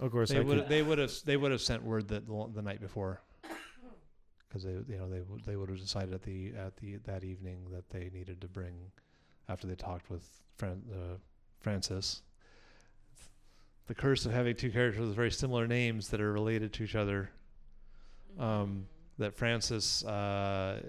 of 0.00 0.10
course, 0.10 0.30
they 0.30 0.40
would 0.40 0.68
they 0.68 0.82
would 0.82 0.98
have 0.98 1.12
they 1.24 1.36
would 1.36 1.50
have 1.50 1.60
sent 1.60 1.82
word 1.82 2.08
that 2.08 2.26
the, 2.26 2.50
the 2.54 2.62
night 2.62 2.80
before, 2.80 3.20
because 4.48 4.64
they 4.64 4.72
you 4.72 4.98
know 4.98 5.08
they 5.08 5.20
would 5.20 5.44
they 5.44 5.56
would 5.56 5.68
have 5.68 5.78
decided 5.78 6.14
at 6.14 6.22
the 6.22 6.52
at 6.56 6.76
the 6.76 6.96
that 7.04 7.22
evening 7.22 7.66
that 7.70 7.88
they 7.90 8.10
needed 8.12 8.40
to 8.40 8.48
bring, 8.48 8.74
after 9.48 9.66
they 9.66 9.74
talked 9.74 10.10
with 10.10 10.26
Fran, 10.56 10.82
uh, 10.92 11.16
Francis. 11.60 12.22
The 13.86 13.94
curse 13.94 14.24
of 14.24 14.32
having 14.32 14.54
two 14.54 14.70
characters 14.70 15.00
with 15.00 15.16
very 15.16 15.32
similar 15.32 15.66
names 15.66 16.08
that 16.08 16.20
are 16.20 16.32
related 16.32 16.72
to 16.74 16.84
each 16.84 16.94
other. 16.94 17.30
Um, 18.38 18.86
that 19.18 19.34
Francis, 19.34 20.04
uh, 20.04 20.80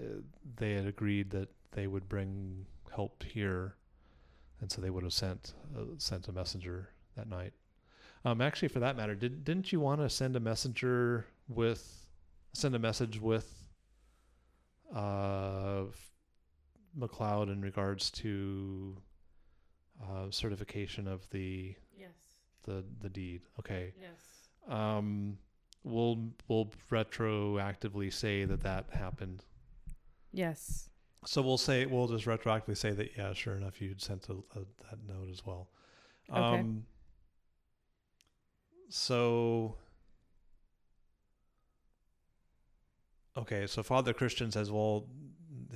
they 0.56 0.72
had 0.72 0.86
agreed 0.86 1.30
that 1.30 1.48
they 1.72 1.86
would 1.86 2.08
bring 2.08 2.64
help 2.94 3.22
here, 3.22 3.74
and 4.60 4.70
so 4.70 4.80
they 4.80 4.90
would 4.90 5.02
have 5.02 5.12
sent 5.12 5.52
uh, 5.76 5.82
sent 5.98 6.28
a 6.28 6.32
messenger 6.32 6.88
that 7.16 7.28
night. 7.28 7.52
Um, 8.24 8.40
actually, 8.40 8.68
for 8.68 8.80
that 8.80 8.96
matter, 8.96 9.14
did 9.14 9.44
didn't 9.44 9.72
you 9.72 9.80
want 9.80 10.00
to 10.00 10.08
send 10.08 10.36
a 10.36 10.40
messenger 10.40 11.26
with 11.48 12.06
send 12.52 12.74
a 12.74 12.78
message 12.78 13.20
with 13.20 13.64
uh, 14.94 15.84
McLeod 16.98 17.50
in 17.50 17.60
regards 17.62 18.10
to 18.10 18.96
uh, 20.02 20.30
certification 20.30 21.08
of 21.08 21.28
the 21.30 21.74
Yes. 21.98 22.10
the 22.64 22.84
the 23.00 23.08
deed. 23.08 23.42
Okay. 23.58 23.92
Yes. 24.00 24.48
Um, 24.68 25.38
we'll 25.82 26.30
we'll 26.48 26.70
retroactively 26.90 28.12
say 28.12 28.44
that 28.44 28.60
that 28.62 28.86
happened. 28.92 29.44
Yes. 30.32 30.88
So 31.24 31.40
we'll 31.42 31.58
say 31.58 31.86
we'll 31.86 32.08
just 32.08 32.26
retroactively 32.26 32.76
say 32.76 32.90
that 32.92 33.10
yeah, 33.16 33.32
sure 33.32 33.56
enough, 33.56 33.80
you'd 33.80 34.02
sent 34.02 34.28
a, 34.28 34.32
a, 34.32 34.64
that 34.90 34.98
note 35.06 35.28
as 35.30 35.44
well. 35.44 35.68
Okay. 36.30 36.60
Um, 36.60 36.84
so 38.92 39.76
okay, 43.36 43.66
so 43.66 43.82
Father 43.82 44.12
Christian 44.12 44.50
says, 44.50 44.70
well, 44.70 45.06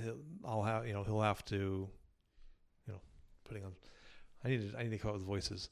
he'll, 0.02 0.18
I'll 0.44 0.62
have 0.62 0.86
you 0.86 0.92
know 0.92 1.02
he'll 1.02 1.22
have 1.22 1.42
to, 1.46 1.56
you 1.56 2.92
know, 2.92 3.00
putting 3.44 3.64
on. 3.64 3.72
I 4.44 4.48
need 4.48 4.70
to 4.70 4.78
I 4.78 4.82
need 4.82 4.90
to 4.90 4.98
come 4.98 5.12
up 5.12 5.16
with 5.16 5.24
voices. 5.24 5.70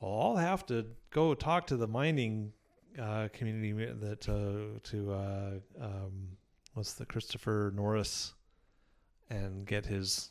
Well, 0.00 0.20
I'll 0.20 0.36
have 0.36 0.66
to 0.66 0.84
go 1.10 1.32
talk 1.32 1.66
to 1.68 1.76
the 1.76 1.88
mining 1.88 2.52
uh, 2.98 3.28
community 3.32 3.72
that 3.72 4.28
uh, 4.28 4.78
to 4.90 5.12
uh, 5.12 5.50
um, 5.80 6.28
what's 6.74 6.92
the 6.92 7.06
Christopher 7.06 7.72
Norris 7.74 8.34
and 9.30 9.64
get 9.64 9.86
his 9.86 10.28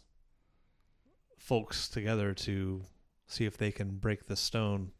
folks 1.39 1.89
together 1.89 2.35
to 2.35 2.83
see 3.25 3.45
if 3.45 3.57
they 3.57 3.71
can 3.71 3.97
break 3.97 4.27
the 4.27 4.35
stone. 4.35 4.91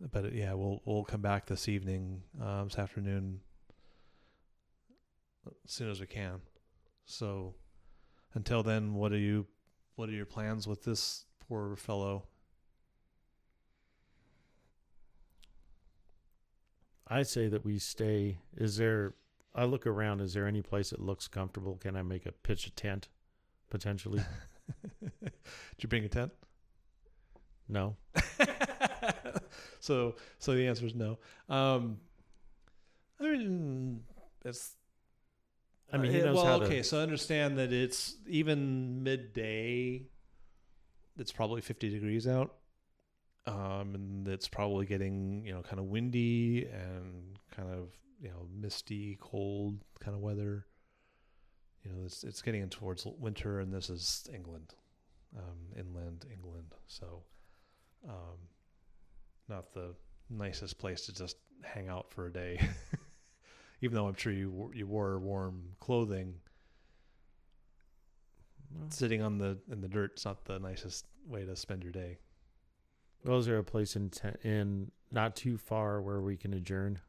But 0.00 0.26
uh, 0.26 0.28
yeah, 0.32 0.52
we'll 0.54 0.80
we'll 0.84 1.04
come 1.04 1.20
back 1.20 1.46
this 1.46 1.68
evening, 1.68 2.22
um, 2.40 2.68
this 2.68 2.78
afternoon, 2.78 3.40
as 5.46 5.72
soon 5.72 5.90
as 5.90 6.00
we 6.00 6.06
can. 6.06 6.40
So, 7.04 7.54
until 8.34 8.62
then, 8.62 8.94
what 8.94 9.12
are 9.12 9.18
you, 9.18 9.46
what 9.96 10.08
are 10.08 10.12
your 10.12 10.26
plans 10.26 10.68
with 10.68 10.84
this 10.84 11.24
poor 11.48 11.74
fellow? 11.74 12.26
I 17.08 17.22
say 17.22 17.48
that 17.48 17.64
we 17.64 17.78
stay. 17.78 18.38
Is 18.56 18.76
there? 18.76 19.14
I 19.54 19.64
look 19.64 19.86
around. 19.86 20.20
Is 20.20 20.34
there 20.34 20.46
any 20.46 20.62
place 20.62 20.90
that 20.90 21.00
looks 21.00 21.26
comfortable? 21.26 21.76
Can 21.76 21.96
I 21.96 22.02
make 22.02 22.26
a 22.26 22.32
pitch 22.32 22.66
a 22.66 22.70
tent, 22.70 23.08
potentially? 23.70 24.22
Did 25.00 25.32
you 25.78 25.88
bring 25.88 26.04
a 26.04 26.08
tent? 26.08 26.32
no. 27.68 27.96
so 29.80 30.14
so 30.38 30.54
the 30.54 30.66
answer 30.66 30.86
is 30.86 30.94
no. 30.94 31.18
Um, 31.48 31.98
I 33.20 33.24
mean, 33.24 34.04
it's. 34.44 34.74
I 35.92 35.96
mean, 35.96 36.12
he 36.12 36.20
uh, 36.20 36.26
knows 36.26 36.36
well, 36.36 36.44
how 36.44 36.58
to- 36.58 36.66
okay, 36.66 36.82
so 36.82 36.98
understand 36.98 37.58
that 37.58 37.72
it's 37.72 38.16
even 38.26 39.02
midday. 39.02 40.02
It's 41.18 41.32
probably 41.32 41.60
fifty 41.60 41.88
degrees 41.88 42.28
out, 42.28 42.54
um, 43.46 43.94
and 43.94 44.28
it's 44.28 44.48
probably 44.48 44.86
getting 44.86 45.44
you 45.44 45.54
know 45.54 45.62
kind 45.62 45.78
of 45.78 45.86
windy 45.86 46.66
and 46.66 47.38
kind 47.54 47.70
of 47.70 47.88
you 48.20 48.28
know 48.28 48.46
misty, 48.54 49.18
cold 49.20 49.80
kind 50.00 50.14
of 50.14 50.22
weather. 50.22 50.66
You 51.84 51.92
know, 51.92 52.04
it's 52.04 52.22
it's 52.24 52.42
getting 52.42 52.62
in 52.62 52.68
towards 52.68 53.06
winter, 53.06 53.60
and 53.60 53.72
this 53.72 53.88
is 53.88 54.28
England, 54.32 54.74
um, 55.36 55.72
inland 55.78 56.26
England. 56.30 56.74
So, 56.86 57.22
um, 58.08 58.38
not 59.48 59.72
the 59.72 59.94
nicest 60.30 60.78
place 60.78 61.06
to 61.06 61.12
just 61.14 61.36
hang 61.62 61.88
out 61.88 62.10
for 62.10 62.26
a 62.26 62.32
day. 62.32 62.60
Even 63.80 63.94
though 63.94 64.06
I'm 64.08 64.14
sure 64.16 64.32
you 64.32 64.50
wore- 64.50 64.74
you 64.74 64.86
wore 64.86 65.18
warm 65.18 65.62
clothing, 65.80 66.34
Well, 68.74 68.90
sitting 68.90 69.22
on 69.22 69.38
the 69.38 69.58
in 69.70 69.80
the 69.80 69.88
dirt 69.88 70.14
is 70.18 70.24
not 70.24 70.44
the 70.44 70.58
nicest 70.58 71.06
way 71.26 71.44
to 71.44 71.56
spend 71.56 71.82
your 71.82 71.92
day. 71.92 72.18
well, 73.24 73.38
is 73.38 73.46
there 73.46 73.58
a 73.58 73.64
place 73.64 73.96
in 73.96 74.10
in 74.42 74.90
not 75.10 75.36
too 75.36 75.56
far 75.56 76.02
where 76.02 76.20
we 76.20 76.36
can 76.36 76.52
adjourn? 76.54 77.00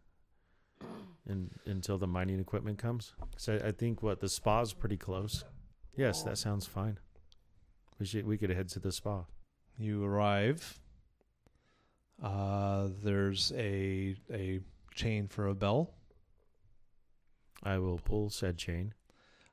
In, 1.27 1.51
until 1.65 1.99
the 1.99 2.07
mining 2.07 2.39
equipment 2.39 2.79
comes. 2.79 3.13
So 3.37 3.61
I 3.63 3.71
think 3.71 4.01
what 4.01 4.19
the 4.19 4.27
spa's 4.29 4.73
pretty 4.73 4.97
close. 4.97 5.43
Yes, 5.95 6.23
that 6.23 6.31
oh. 6.31 6.35
sounds 6.35 6.65
fine. 6.65 6.97
We 7.99 8.07
should 8.07 8.25
we 8.25 8.37
could 8.37 8.49
head 8.49 8.69
to 8.69 8.79
the 8.79 8.91
spa. 8.91 9.25
You 9.77 10.03
arrive. 10.03 10.79
Uh, 12.21 12.89
there's 13.03 13.51
a 13.55 14.15
a 14.31 14.59
chain 14.93 15.27
for 15.27 15.47
a 15.47 15.55
bell. 15.55 15.91
I 17.63 17.77
will 17.77 17.97
pull 17.97 18.29
said 18.29 18.57
chain 18.57 18.93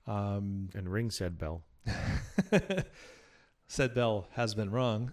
Um, 0.07 0.69
and 0.75 0.89
ring 0.89 1.11
said 1.11 1.39
bell. 1.39 1.65
said 3.69 3.95
bell 3.95 4.29
has 4.33 4.55
been 4.55 4.71
rung. 4.71 5.13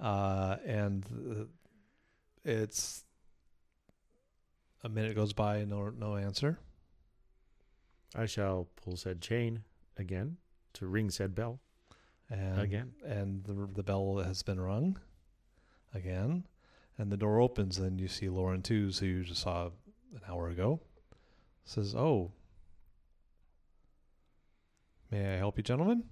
Uh, 0.00 0.56
and 0.64 1.48
it's 2.44 3.04
a 4.82 4.88
minute 4.88 5.14
goes 5.14 5.32
by 5.32 5.58
and 5.58 5.70
no 5.70 5.90
no 5.90 6.16
answer. 6.16 6.58
I 8.14 8.26
shall 8.26 8.68
pull 8.82 8.96
said 8.96 9.20
chain 9.20 9.62
again 9.96 10.36
to 10.74 10.86
ring 10.86 11.10
said 11.10 11.34
bell. 11.34 11.60
And 12.28 12.60
Again. 12.60 12.92
and 13.04 13.44
the 13.44 13.68
the 13.74 13.82
bell 13.82 14.18
has 14.18 14.42
been 14.42 14.60
rung 14.60 14.98
again, 15.94 16.44
and 16.98 17.10
the 17.10 17.16
door 17.16 17.40
opens, 17.40 17.78
and 17.78 18.00
you 18.00 18.08
see 18.08 18.28
Lauren 18.28 18.62
Twos, 18.62 18.98
who 18.98 19.06
you 19.06 19.24
just 19.24 19.42
saw 19.42 19.66
an 20.14 20.20
hour 20.28 20.48
ago, 20.48 20.80
says, 21.64 21.94
"Oh, 21.94 22.32
may 25.10 25.34
I 25.34 25.36
help 25.36 25.56
you, 25.56 25.62
gentlemen?" 25.62 26.04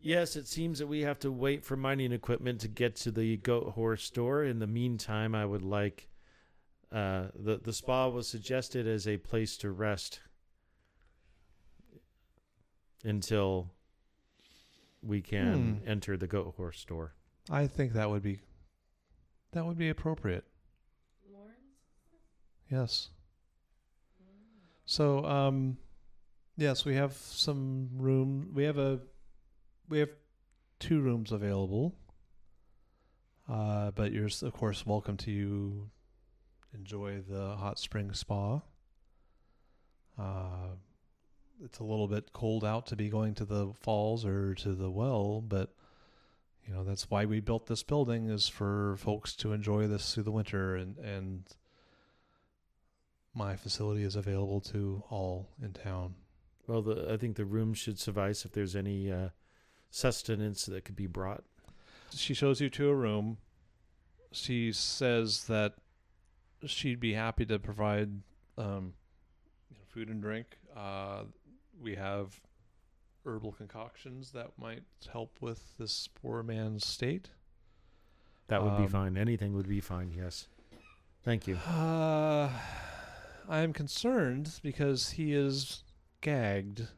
Yes, 0.00 0.36
it 0.36 0.46
seems 0.46 0.78
that 0.80 0.86
we 0.86 1.00
have 1.00 1.18
to 1.20 1.32
wait 1.32 1.64
for 1.64 1.76
mining 1.76 2.12
equipment 2.12 2.60
to 2.60 2.68
get 2.68 2.94
to 2.96 3.10
the 3.10 3.38
goat 3.38 3.72
horse 3.72 4.10
door. 4.10 4.44
In 4.44 4.58
the 4.58 4.66
meantime, 4.66 5.34
I 5.34 5.46
would 5.46 5.62
like 5.62 6.08
uh, 6.92 7.28
the 7.34 7.58
the 7.58 7.72
spa 7.72 8.08
was 8.08 8.28
suggested 8.28 8.86
as 8.86 9.08
a 9.08 9.16
place 9.16 9.56
to 9.58 9.70
rest 9.70 10.20
until 13.04 13.70
we 15.02 15.20
can 15.20 15.80
Hmm. 15.82 15.88
enter 15.88 16.16
the 16.16 16.26
goat 16.26 16.54
horse 16.56 16.84
door. 16.84 17.14
I 17.50 17.66
think 17.66 17.92
that 17.94 18.08
would 18.10 18.22
be 18.22 18.40
that 19.54 19.64
would 19.64 19.78
be 19.78 19.88
appropriate. 19.88 20.44
Yes. 22.70 23.10
So, 24.84 25.24
um, 25.24 25.78
yes, 26.56 26.84
we 26.84 26.96
have 26.96 27.12
some 27.12 27.88
room. 27.96 28.50
We 28.52 28.64
have 28.64 28.78
a 28.78 29.00
we 29.88 30.00
have 30.00 30.10
two 30.80 31.00
rooms 31.00 31.32
available. 31.32 31.94
Uh, 33.48 33.90
but 33.92 34.12
you're 34.12 34.28
of 34.42 34.52
course 34.54 34.86
welcome 34.86 35.16
to 35.18 35.30
you 35.30 35.90
enjoy 36.74 37.20
the 37.28 37.56
hot 37.56 37.78
spring 37.78 38.12
spa. 38.12 38.60
Uh, 40.18 40.74
it's 41.64 41.78
a 41.78 41.84
little 41.84 42.08
bit 42.08 42.32
cold 42.32 42.64
out 42.64 42.86
to 42.86 42.96
be 42.96 43.08
going 43.08 43.34
to 43.34 43.44
the 43.44 43.72
falls 43.80 44.24
or 44.24 44.54
to 44.56 44.74
the 44.74 44.90
well, 44.90 45.40
but 45.40 45.74
you 46.66 46.74
know 46.74 46.84
that's 46.84 47.10
why 47.10 47.24
we 47.24 47.40
built 47.40 47.66
this 47.66 47.82
building 47.82 48.28
is 48.30 48.48
for 48.48 48.96
folks 48.98 49.34
to 49.36 49.52
enjoy 49.52 49.86
this 49.86 50.14
through 50.14 50.22
the 50.22 50.32
winter 50.32 50.76
and 50.76 50.96
and 50.98 51.44
my 53.34 53.56
facility 53.56 54.04
is 54.04 54.16
available 54.16 54.60
to 54.60 55.02
all 55.10 55.48
in 55.60 55.72
town. 55.72 56.14
Well, 56.66 56.82
the, 56.82 57.12
I 57.12 57.16
think 57.16 57.36
the 57.36 57.44
room 57.44 57.74
should 57.74 57.98
suffice 57.98 58.44
if 58.44 58.52
there's 58.52 58.76
any 58.76 59.10
uh, 59.10 59.30
sustenance 59.90 60.66
that 60.66 60.84
could 60.84 60.96
be 60.96 61.06
brought. 61.06 61.44
she 62.14 62.32
shows 62.32 62.60
you 62.60 62.70
to 62.70 62.88
a 62.88 62.94
room. 62.94 63.38
She 64.30 64.72
says 64.72 65.44
that 65.44 65.74
she'd 66.64 67.00
be 67.00 67.14
happy 67.14 67.44
to 67.46 67.58
provide 67.58 68.10
um, 68.56 68.94
food 69.88 70.08
and 70.08 70.22
drink. 70.22 70.58
Uh, 70.74 71.24
we 71.80 71.96
have 71.96 72.40
herbal 73.26 73.52
concoctions 73.52 74.32
that 74.32 74.50
might 74.58 74.82
help 75.12 75.36
with 75.40 75.76
this 75.78 76.08
poor 76.08 76.42
man's 76.42 76.86
state 76.86 77.30
That 78.48 78.62
would 78.62 78.76
be 78.76 78.84
Um, 78.84 78.88
fine. 78.88 79.16
Anything 79.16 79.54
would 79.54 79.68
be 79.68 79.80
fine. 79.80 80.10
Yes. 80.12 80.48
Thank 81.22 81.46
you. 81.46 81.56
Uh, 81.66 82.50
I'm 83.48 83.72
concerned 83.72 84.58
because 84.62 85.10
he 85.10 85.32
is 85.34 85.82
gagged. 86.20 86.88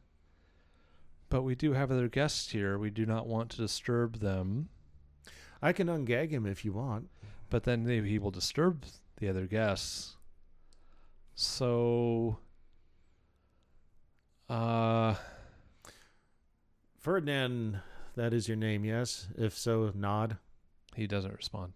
But 1.29 1.41
we 1.43 1.55
do 1.55 1.73
have 1.73 1.91
other 1.91 2.07
guests 2.07 2.51
here. 2.51 2.77
We 2.77 2.89
do 2.89 3.05
not 3.05 3.27
want 3.27 3.49
to 3.51 3.57
disturb 3.57 4.19
them. 4.19 4.69
I 5.61 5.73
can 5.73 5.87
ungag 5.87 6.29
him 6.31 6.45
if 6.45 6.63
you 6.63 6.71
want. 6.73 7.09
But 7.49 7.63
then 7.63 7.85
maybe 7.85 8.09
he 8.09 8.19
will 8.19 8.31
disturb 8.31 8.85
the 9.17 9.27
other 9.29 9.45
guests. 9.45 10.15
So, 11.35 12.39
uh, 14.49 15.15
Ferdinand, 17.07 17.79
that 18.17 18.33
is 18.33 18.49
your 18.49 18.57
name, 18.57 18.83
yes? 18.83 19.29
If 19.37 19.57
so, 19.57 19.93
nod. 19.95 20.35
he 20.93 21.07
doesn't 21.07 21.33
respond. 21.33 21.71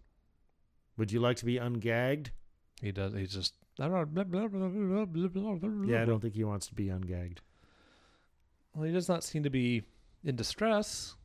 Would 0.98 1.13
you 1.13 1.22
like 1.22 1.38
to 1.38 1.46
be 1.46 1.56
ungagged? 1.56 2.32
He 2.82 2.91
does. 2.91 3.13
He 3.13 3.26
just 3.28 3.54
Yeah, 5.88 6.02
I 6.02 6.06
don't 6.06 6.20
think 6.20 6.34
he 6.34 6.44
wants 6.44 6.67
to 6.67 6.74
be 6.74 6.88
ungagged. 6.88 7.38
Well, 8.76 8.84
he 8.84 8.91
does 8.91 9.08
not 9.08 9.24
seem 9.24 9.44
to 9.44 9.50
be 9.50 9.84
in 10.22 10.36
distress. 10.36 11.15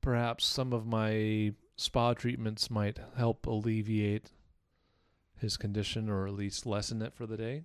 Perhaps 0.00 0.44
some 0.44 0.72
of 0.72 0.86
my 0.86 1.54
spa 1.74 2.14
treatments 2.14 2.70
might 2.70 3.00
help 3.16 3.44
alleviate 3.44 4.30
his 5.36 5.56
condition 5.56 6.08
or 6.08 6.28
at 6.28 6.34
least 6.34 6.64
lessen 6.64 7.02
it 7.02 7.16
for 7.16 7.26
the 7.26 7.36
day. 7.36 7.64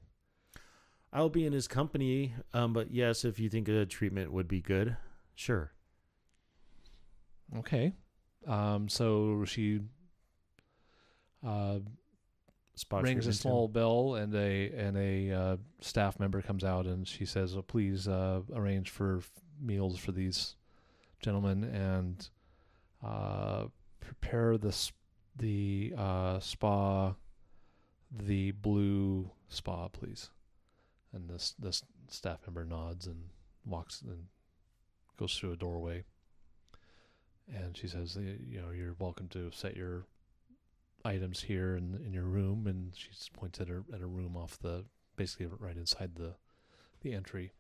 I'll 1.13 1.29
be 1.29 1.45
in 1.45 1.53
his 1.53 1.67
company, 1.67 2.33
um, 2.51 2.73
but 2.73 2.89
yes, 2.89 3.23
if 3.23 3.39
you 3.39 3.47
think 3.47 3.67
a 3.67 3.85
treatment 3.85 4.33
would 4.33 4.47
be 4.47 4.59
good, 4.59 4.97
sure. 5.35 5.71
Okay. 7.57 7.93
Um, 8.47 8.89
so 8.89 9.43
she 9.45 9.79
uh, 11.45 11.79
rings 13.03 13.25
a 13.27 13.29
small 13.33 13.67
bell, 13.67 14.15
and 14.15 14.33
a 14.35 14.71
and 14.71 14.97
a 14.97 15.31
uh, 15.31 15.57
staff 15.79 16.19
member 16.19 16.41
comes 16.41 16.63
out, 16.63 16.85
and 16.85 17.07
she 17.07 17.25
says, 17.25 17.55
oh, 17.55 17.61
"Please 17.61 18.07
uh, 18.07 18.41
arrange 18.53 18.89
for 18.89 19.17
f- 19.17 19.31
meals 19.61 19.97
for 19.97 20.11
these 20.11 20.55
gentlemen, 21.21 21.63
and 21.63 22.29
uh, 23.03 23.65
prepare 23.99 24.57
the 24.57 24.67
s- 24.69 24.91
the 25.37 25.93
uh, 25.97 26.39
spa, 26.39 27.13
the 28.11 28.51
blue 28.51 29.31
spa, 29.49 29.87
please." 29.87 30.29
And 31.13 31.29
this 31.29 31.55
this 31.57 31.81
staff 32.09 32.39
member 32.45 32.65
nods 32.65 33.07
and 33.07 33.29
walks 33.65 34.01
and 34.01 34.25
goes 35.17 35.37
through 35.37 35.53
a 35.53 35.57
doorway. 35.57 36.03
And 37.53 37.77
she 37.77 37.87
says, 37.87 38.17
"You 38.17 38.61
know, 38.61 38.71
you're 38.71 38.95
welcome 38.97 39.27
to 39.29 39.51
set 39.51 39.75
your 39.75 40.05
items 41.03 41.41
here 41.41 41.75
in 41.75 42.01
in 42.03 42.13
your 42.13 42.23
room." 42.23 42.65
And 42.67 42.91
she 42.95 43.09
points 43.33 43.59
at 43.59 43.69
a 43.69 43.83
at 43.93 44.01
a 44.01 44.07
room 44.07 44.35
off 44.35 44.57
the 44.59 44.85
basically 45.15 45.47
right 45.59 45.77
inside 45.77 46.15
the 46.15 46.35
the 47.01 47.13
entry. 47.13 47.51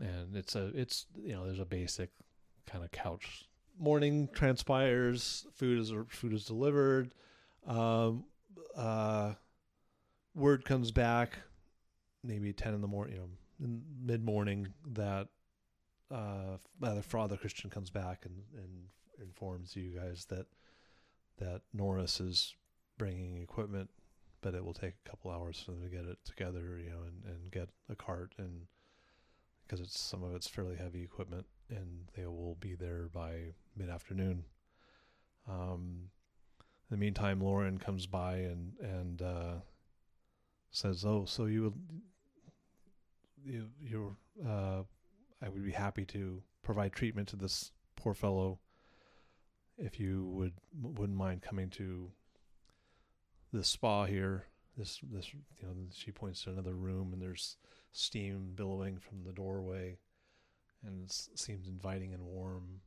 And 0.00 0.36
it's 0.36 0.54
a 0.56 0.66
it's 0.74 1.06
you 1.16 1.34
know 1.34 1.44
there's 1.46 1.60
a 1.60 1.64
basic 1.64 2.10
kind 2.66 2.84
of 2.84 2.90
couch. 2.90 3.44
Morning 3.78 4.28
transpires. 4.32 5.46
Food 5.54 5.78
is 5.78 5.92
food 6.08 6.32
is 6.32 6.44
delivered. 6.44 7.14
Um, 7.66 8.24
uh, 8.76 9.34
word 10.34 10.64
comes 10.64 10.90
back, 10.90 11.38
maybe 12.24 12.52
ten 12.52 12.74
in 12.74 12.80
the 12.80 12.88
morning, 12.88 13.14
you 13.14 13.20
know, 13.20 13.80
mid 14.04 14.24
morning 14.24 14.68
that 14.92 15.28
uh, 16.10 16.56
Father 17.02 17.36
Christian 17.36 17.70
comes 17.70 17.90
back 17.90 18.24
and, 18.24 18.42
and 18.56 18.86
informs 19.22 19.76
you 19.76 19.98
guys 19.98 20.26
that 20.26 20.46
that 21.38 21.62
Norris 21.72 22.20
is 22.20 22.54
bringing 22.98 23.40
equipment, 23.40 23.88
but 24.40 24.54
it 24.54 24.64
will 24.64 24.74
take 24.74 24.94
a 25.04 25.08
couple 25.08 25.30
hours 25.30 25.62
for 25.64 25.70
them 25.70 25.82
to 25.82 25.88
get 25.88 26.04
it 26.04 26.18
together, 26.24 26.80
you 26.82 26.90
know, 26.90 27.02
and, 27.06 27.24
and 27.32 27.52
get 27.52 27.68
a 27.88 27.94
cart 27.94 28.34
and 28.38 28.62
because 29.62 29.80
it's 29.80 30.00
some 30.00 30.22
of 30.22 30.34
it's 30.34 30.48
fairly 30.48 30.76
heavy 30.76 31.02
equipment, 31.02 31.46
and 31.68 32.08
they 32.16 32.26
will 32.26 32.56
be 32.58 32.74
there 32.74 33.08
by 33.12 33.52
mid 33.76 33.90
afternoon. 33.90 34.44
Um, 35.48 36.10
in 36.90 36.94
the 36.94 36.96
meantime, 36.96 37.40
Lauren 37.40 37.78
comes 37.78 38.06
by 38.06 38.36
and 38.36 38.72
and 38.80 39.22
uh, 39.22 39.54
says, 40.70 41.04
"Oh, 41.04 41.26
so 41.26 41.44
you 41.44 41.64
would 41.64 41.74
you 43.44 43.66
you're 43.80 44.16
uh, 44.46 44.82
I 45.42 45.48
would 45.48 45.64
be 45.64 45.72
happy 45.72 46.04
to 46.06 46.42
provide 46.62 46.92
treatment 46.92 47.28
to 47.28 47.36
this 47.36 47.72
poor 47.96 48.14
fellow 48.14 48.58
if 49.76 50.00
you 50.00 50.26
would 50.34 50.54
wouldn't 50.80 51.18
mind 51.18 51.42
coming 51.42 51.70
to 51.70 52.10
the 53.52 53.64
spa 53.64 54.04
here. 54.04 54.46
This 54.76 55.00
this 55.12 55.32
you 55.32 55.66
know 55.66 55.74
she 55.92 56.12
points 56.12 56.42
to 56.44 56.50
another 56.50 56.74
room 56.74 57.12
and 57.12 57.22
there's 57.22 57.56
steam 57.92 58.52
billowing 58.54 58.98
from 58.98 59.24
the 59.24 59.32
doorway 59.32 59.98
and 60.84 61.04
it 61.04 61.38
seems 61.38 61.68
inviting 61.68 62.14
and 62.14 62.24
warm. 62.24 62.80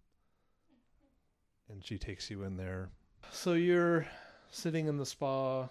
And 1.69 1.83
she 1.83 1.97
takes 1.97 2.29
you 2.29 2.43
in 2.43 2.57
there. 2.57 2.89
So 3.31 3.53
you're 3.53 4.05
sitting 4.49 4.87
in 4.87 4.97
the 4.97 5.05
spa. 5.05 5.63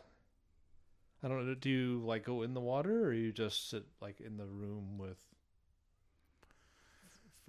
I 1.23 1.29
don't 1.29 1.47
know. 1.47 1.55
Do 1.55 1.69
you 1.69 2.03
like 2.05 2.25
go 2.25 2.43
in 2.43 2.55
the 2.55 2.61
water, 2.61 3.05
or 3.05 3.13
you 3.13 3.33
just 3.33 3.69
sit 3.69 3.85
like 4.01 4.21
in 4.21 4.39
the 4.39 4.47
room 4.47 4.97
with 4.97 5.19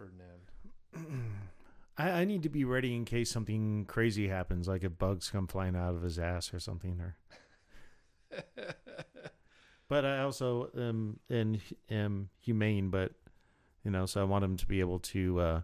Ferdinand? 0.01 1.31
I, 1.97 2.21
I 2.21 2.25
need 2.25 2.43
to 2.43 2.49
be 2.49 2.63
ready 2.63 2.95
in 2.95 3.05
case 3.05 3.29
something 3.29 3.85
crazy 3.85 4.27
happens, 4.27 4.67
like 4.67 4.83
if 4.83 4.97
bugs 4.97 5.29
come 5.29 5.47
flying 5.47 5.75
out 5.75 5.93
of 5.93 6.01
his 6.01 6.17
ass 6.17 6.53
or 6.53 6.59
something. 6.59 6.99
Or, 6.99 7.17
but 9.87 10.05
I 10.05 10.19
also 10.19 10.69
am 10.75 11.19
and 11.29 11.61
am 11.89 12.29
humane, 12.39 12.89
but 12.89 13.11
you 13.83 13.91
know, 13.91 14.05
so 14.05 14.21
I 14.21 14.23
want 14.23 14.43
him 14.43 14.57
to 14.57 14.65
be 14.65 14.79
able 14.79 14.99
to 14.99 15.39
uh, 15.39 15.61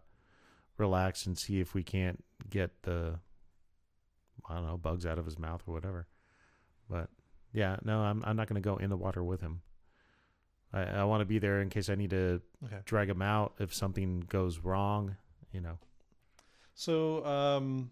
relax 0.77 1.25
and 1.25 1.37
see 1.37 1.59
if 1.59 1.73
we 1.73 1.83
can't 1.83 2.23
get 2.49 2.83
the 2.83 3.19
I 4.47 4.55
don't 4.55 4.67
know 4.67 4.77
bugs 4.77 5.05
out 5.05 5.17
of 5.17 5.25
his 5.25 5.39
mouth 5.39 5.63
or 5.67 5.73
whatever. 5.73 6.07
But 6.89 7.09
yeah, 7.53 7.77
no, 7.83 8.01
I'm 8.01 8.23
I'm 8.25 8.35
not 8.35 8.47
going 8.47 8.61
to 8.61 8.67
go 8.67 8.77
in 8.77 8.89
the 8.89 8.97
water 8.97 9.23
with 9.23 9.41
him. 9.41 9.61
I, 10.73 10.81
I 10.81 11.03
want 11.05 11.21
to 11.21 11.25
be 11.25 11.39
there 11.39 11.61
in 11.61 11.69
case 11.69 11.89
I 11.89 11.95
need 11.95 12.09
to 12.11 12.41
okay. 12.65 12.79
drag 12.85 13.09
him 13.09 13.21
out 13.21 13.53
if 13.59 13.73
something 13.73 14.21
goes 14.27 14.59
wrong. 14.59 15.15
You 15.51 15.61
know. 15.61 15.77
So, 16.75 17.25
um, 17.25 17.89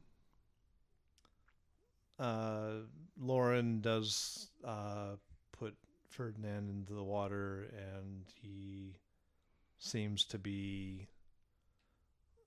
uh, 2.20 2.82
Lauren 3.20 3.82
does 3.82 4.50
uh, 4.64 5.16
put 5.52 5.76
Ferdinand 6.10 6.70
into 6.70 6.94
the 6.94 7.04
water, 7.04 7.68
and 7.74 8.26
he 8.42 8.98
seems 9.78 10.24
to 10.26 10.38
be 10.38 11.08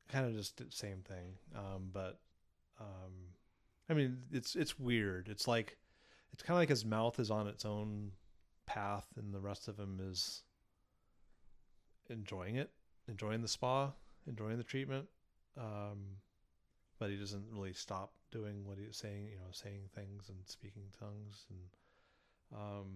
kind 0.08 0.26
of 0.26 0.34
just 0.34 0.56
the 0.58 0.66
same 0.70 1.02
thing. 1.02 1.34
Um, 1.54 1.90
but 1.92 2.18
um, 2.80 3.12
I 3.88 3.94
mean, 3.94 4.18
it's 4.32 4.54
it's 4.56 4.78
weird. 4.78 5.28
It's 5.28 5.48
like 5.48 5.76
it's 6.32 6.42
kind 6.42 6.56
of 6.56 6.60
like 6.60 6.68
his 6.68 6.84
mouth 6.84 7.18
is 7.18 7.30
on 7.30 7.46
its 7.46 7.64
own 7.64 8.12
path, 8.68 9.06
and 9.16 9.32
the 9.32 9.40
rest 9.40 9.66
of 9.66 9.78
him 9.78 9.98
is 10.00 10.42
enjoying 12.10 12.56
it, 12.56 12.70
enjoying 13.08 13.42
the 13.42 13.48
spa, 13.48 13.90
enjoying 14.26 14.58
the 14.58 14.64
treatment. 14.64 15.06
Um, 15.56 16.18
but 16.98 17.10
he 17.10 17.16
doesn't 17.16 17.44
really 17.50 17.72
stop 17.72 18.12
doing 18.30 18.64
what 18.64 18.76
he's 18.78 18.96
saying, 18.96 19.28
you 19.30 19.36
know, 19.36 19.50
saying 19.52 19.82
things 19.94 20.28
and 20.28 20.38
speaking 20.44 20.82
tongues. 20.98 21.46
And 21.50 22.60
um, 22.60 22.86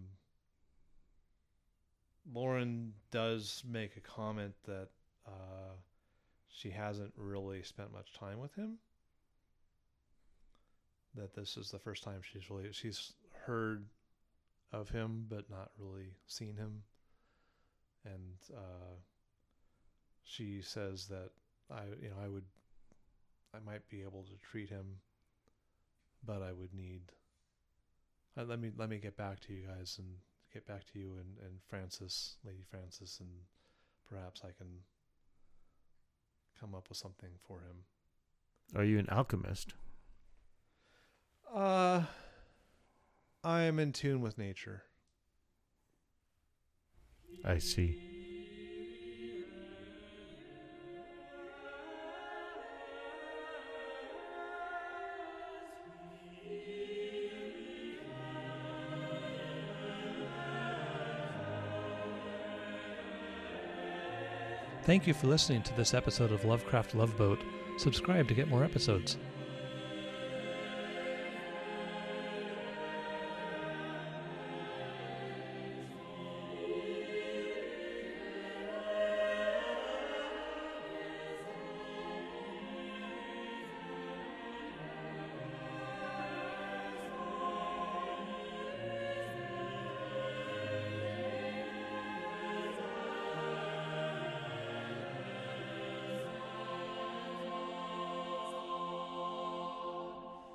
Lauren 2.33 2.93
does 3.11 3.63
make 3.69 3.97
a 3.97 4.01
comment 4.01 4.55
that 4.67 4.89
uh, 5.27 5.75
she 6.49 6.71
hasn't 6.71 7.13
really 7.17 7.63
spent 7.63 7.93
much 7.93 8.13
time 8.13 8.39
with 8.39 8.55
him. 8.55 8.79
That 11.15 11.35
this 11.35 11.57
is 11.57 11.71
the 11.71 11.79
first 11.79 12.03
time 12.03 12.21
she's 12.23 12.51
really 12.51 12.73
she's 12.73 13.13
heard 13.45 13.85
of 14.73 14.89
him, 14.89 15.27
but 15.29 15.51
not 15.51 15.71
really 15.79 16.15
seen 16.27 16.57
him. 16.57 16.83
And 18.05 18.57
uh, 18.57 18.97
she 20.25 20.61
says 20.63 21.07
that 21.09 21.31
I, 21.71 21.83
you 22.01 22.09
know, 22.09 22.17
I 22.23 22.29
would 22.29 22.45
I 23.55 23.59
might 23.65 23.89
be 23.89 24.03
able 24.03 24.25
to 24.25 24.51
treat 24.51 24.71
him, 24.71 24.87
but 26.25 26.43
I 26.43 26.53
would 26.53 26.75
need. 26.75 27.03
Uh, 28.37 28.45
let 28.45 28.59
me 28.59 28.71
let 28.77 28.89
me 28.89 28.99
get 28.99 29.17
back 29.17 29.41
to 29.41 29.53
you 29.53 29.67
guys 29.67 29.97
and 29.99 30.09
get 30.53 30.67
back 30.67 30.85
to 30.93 30.99
you 30.99 31.13
and, 31.19 31.47
and 31.47 31.61
Frances, 31.69 32.37
Lady 32.45 32.65
Frances, 32.71 33.19
and 33.21 33.29
perhaps 34.09 34.43
I 34.45 34.53
can 34.57 34.69
come 36.59 36.75
up 36.75 36.89
with 36.89 36.99
something 36.99 37.31
for 37.47 37.59
him. 37.59 37.85
Are 38.75 38.85
you 38.85 38.99
an 38.99 39.09
alchemist? 39.11 39.75
Uh, 41.55 42.05
I 43.45 43.63
am 43.63 43.81
in 43.81 43.93
tune 43.93 44.21
with 44.21 44.39
nature. 44.39 44.85
I 47.45 47.59
see. 47.59 47.99
Thank 64.85 65.07
you 65.07 65.15
for 65.15 65.27
listening 65.29 65.63
to 65.63 65.77
this 65.77 65.95
episode 65.95 66.33
of 66.33 66.45
Lovecraft 66.45 66.95
Love 66.95 67.17
Boat. 67.17 67.41
Subscribe 67.79 68.29
to 68.29 68.35
get 68.35 68.49
more 68.49 68.63
episodes. 68.63 69.17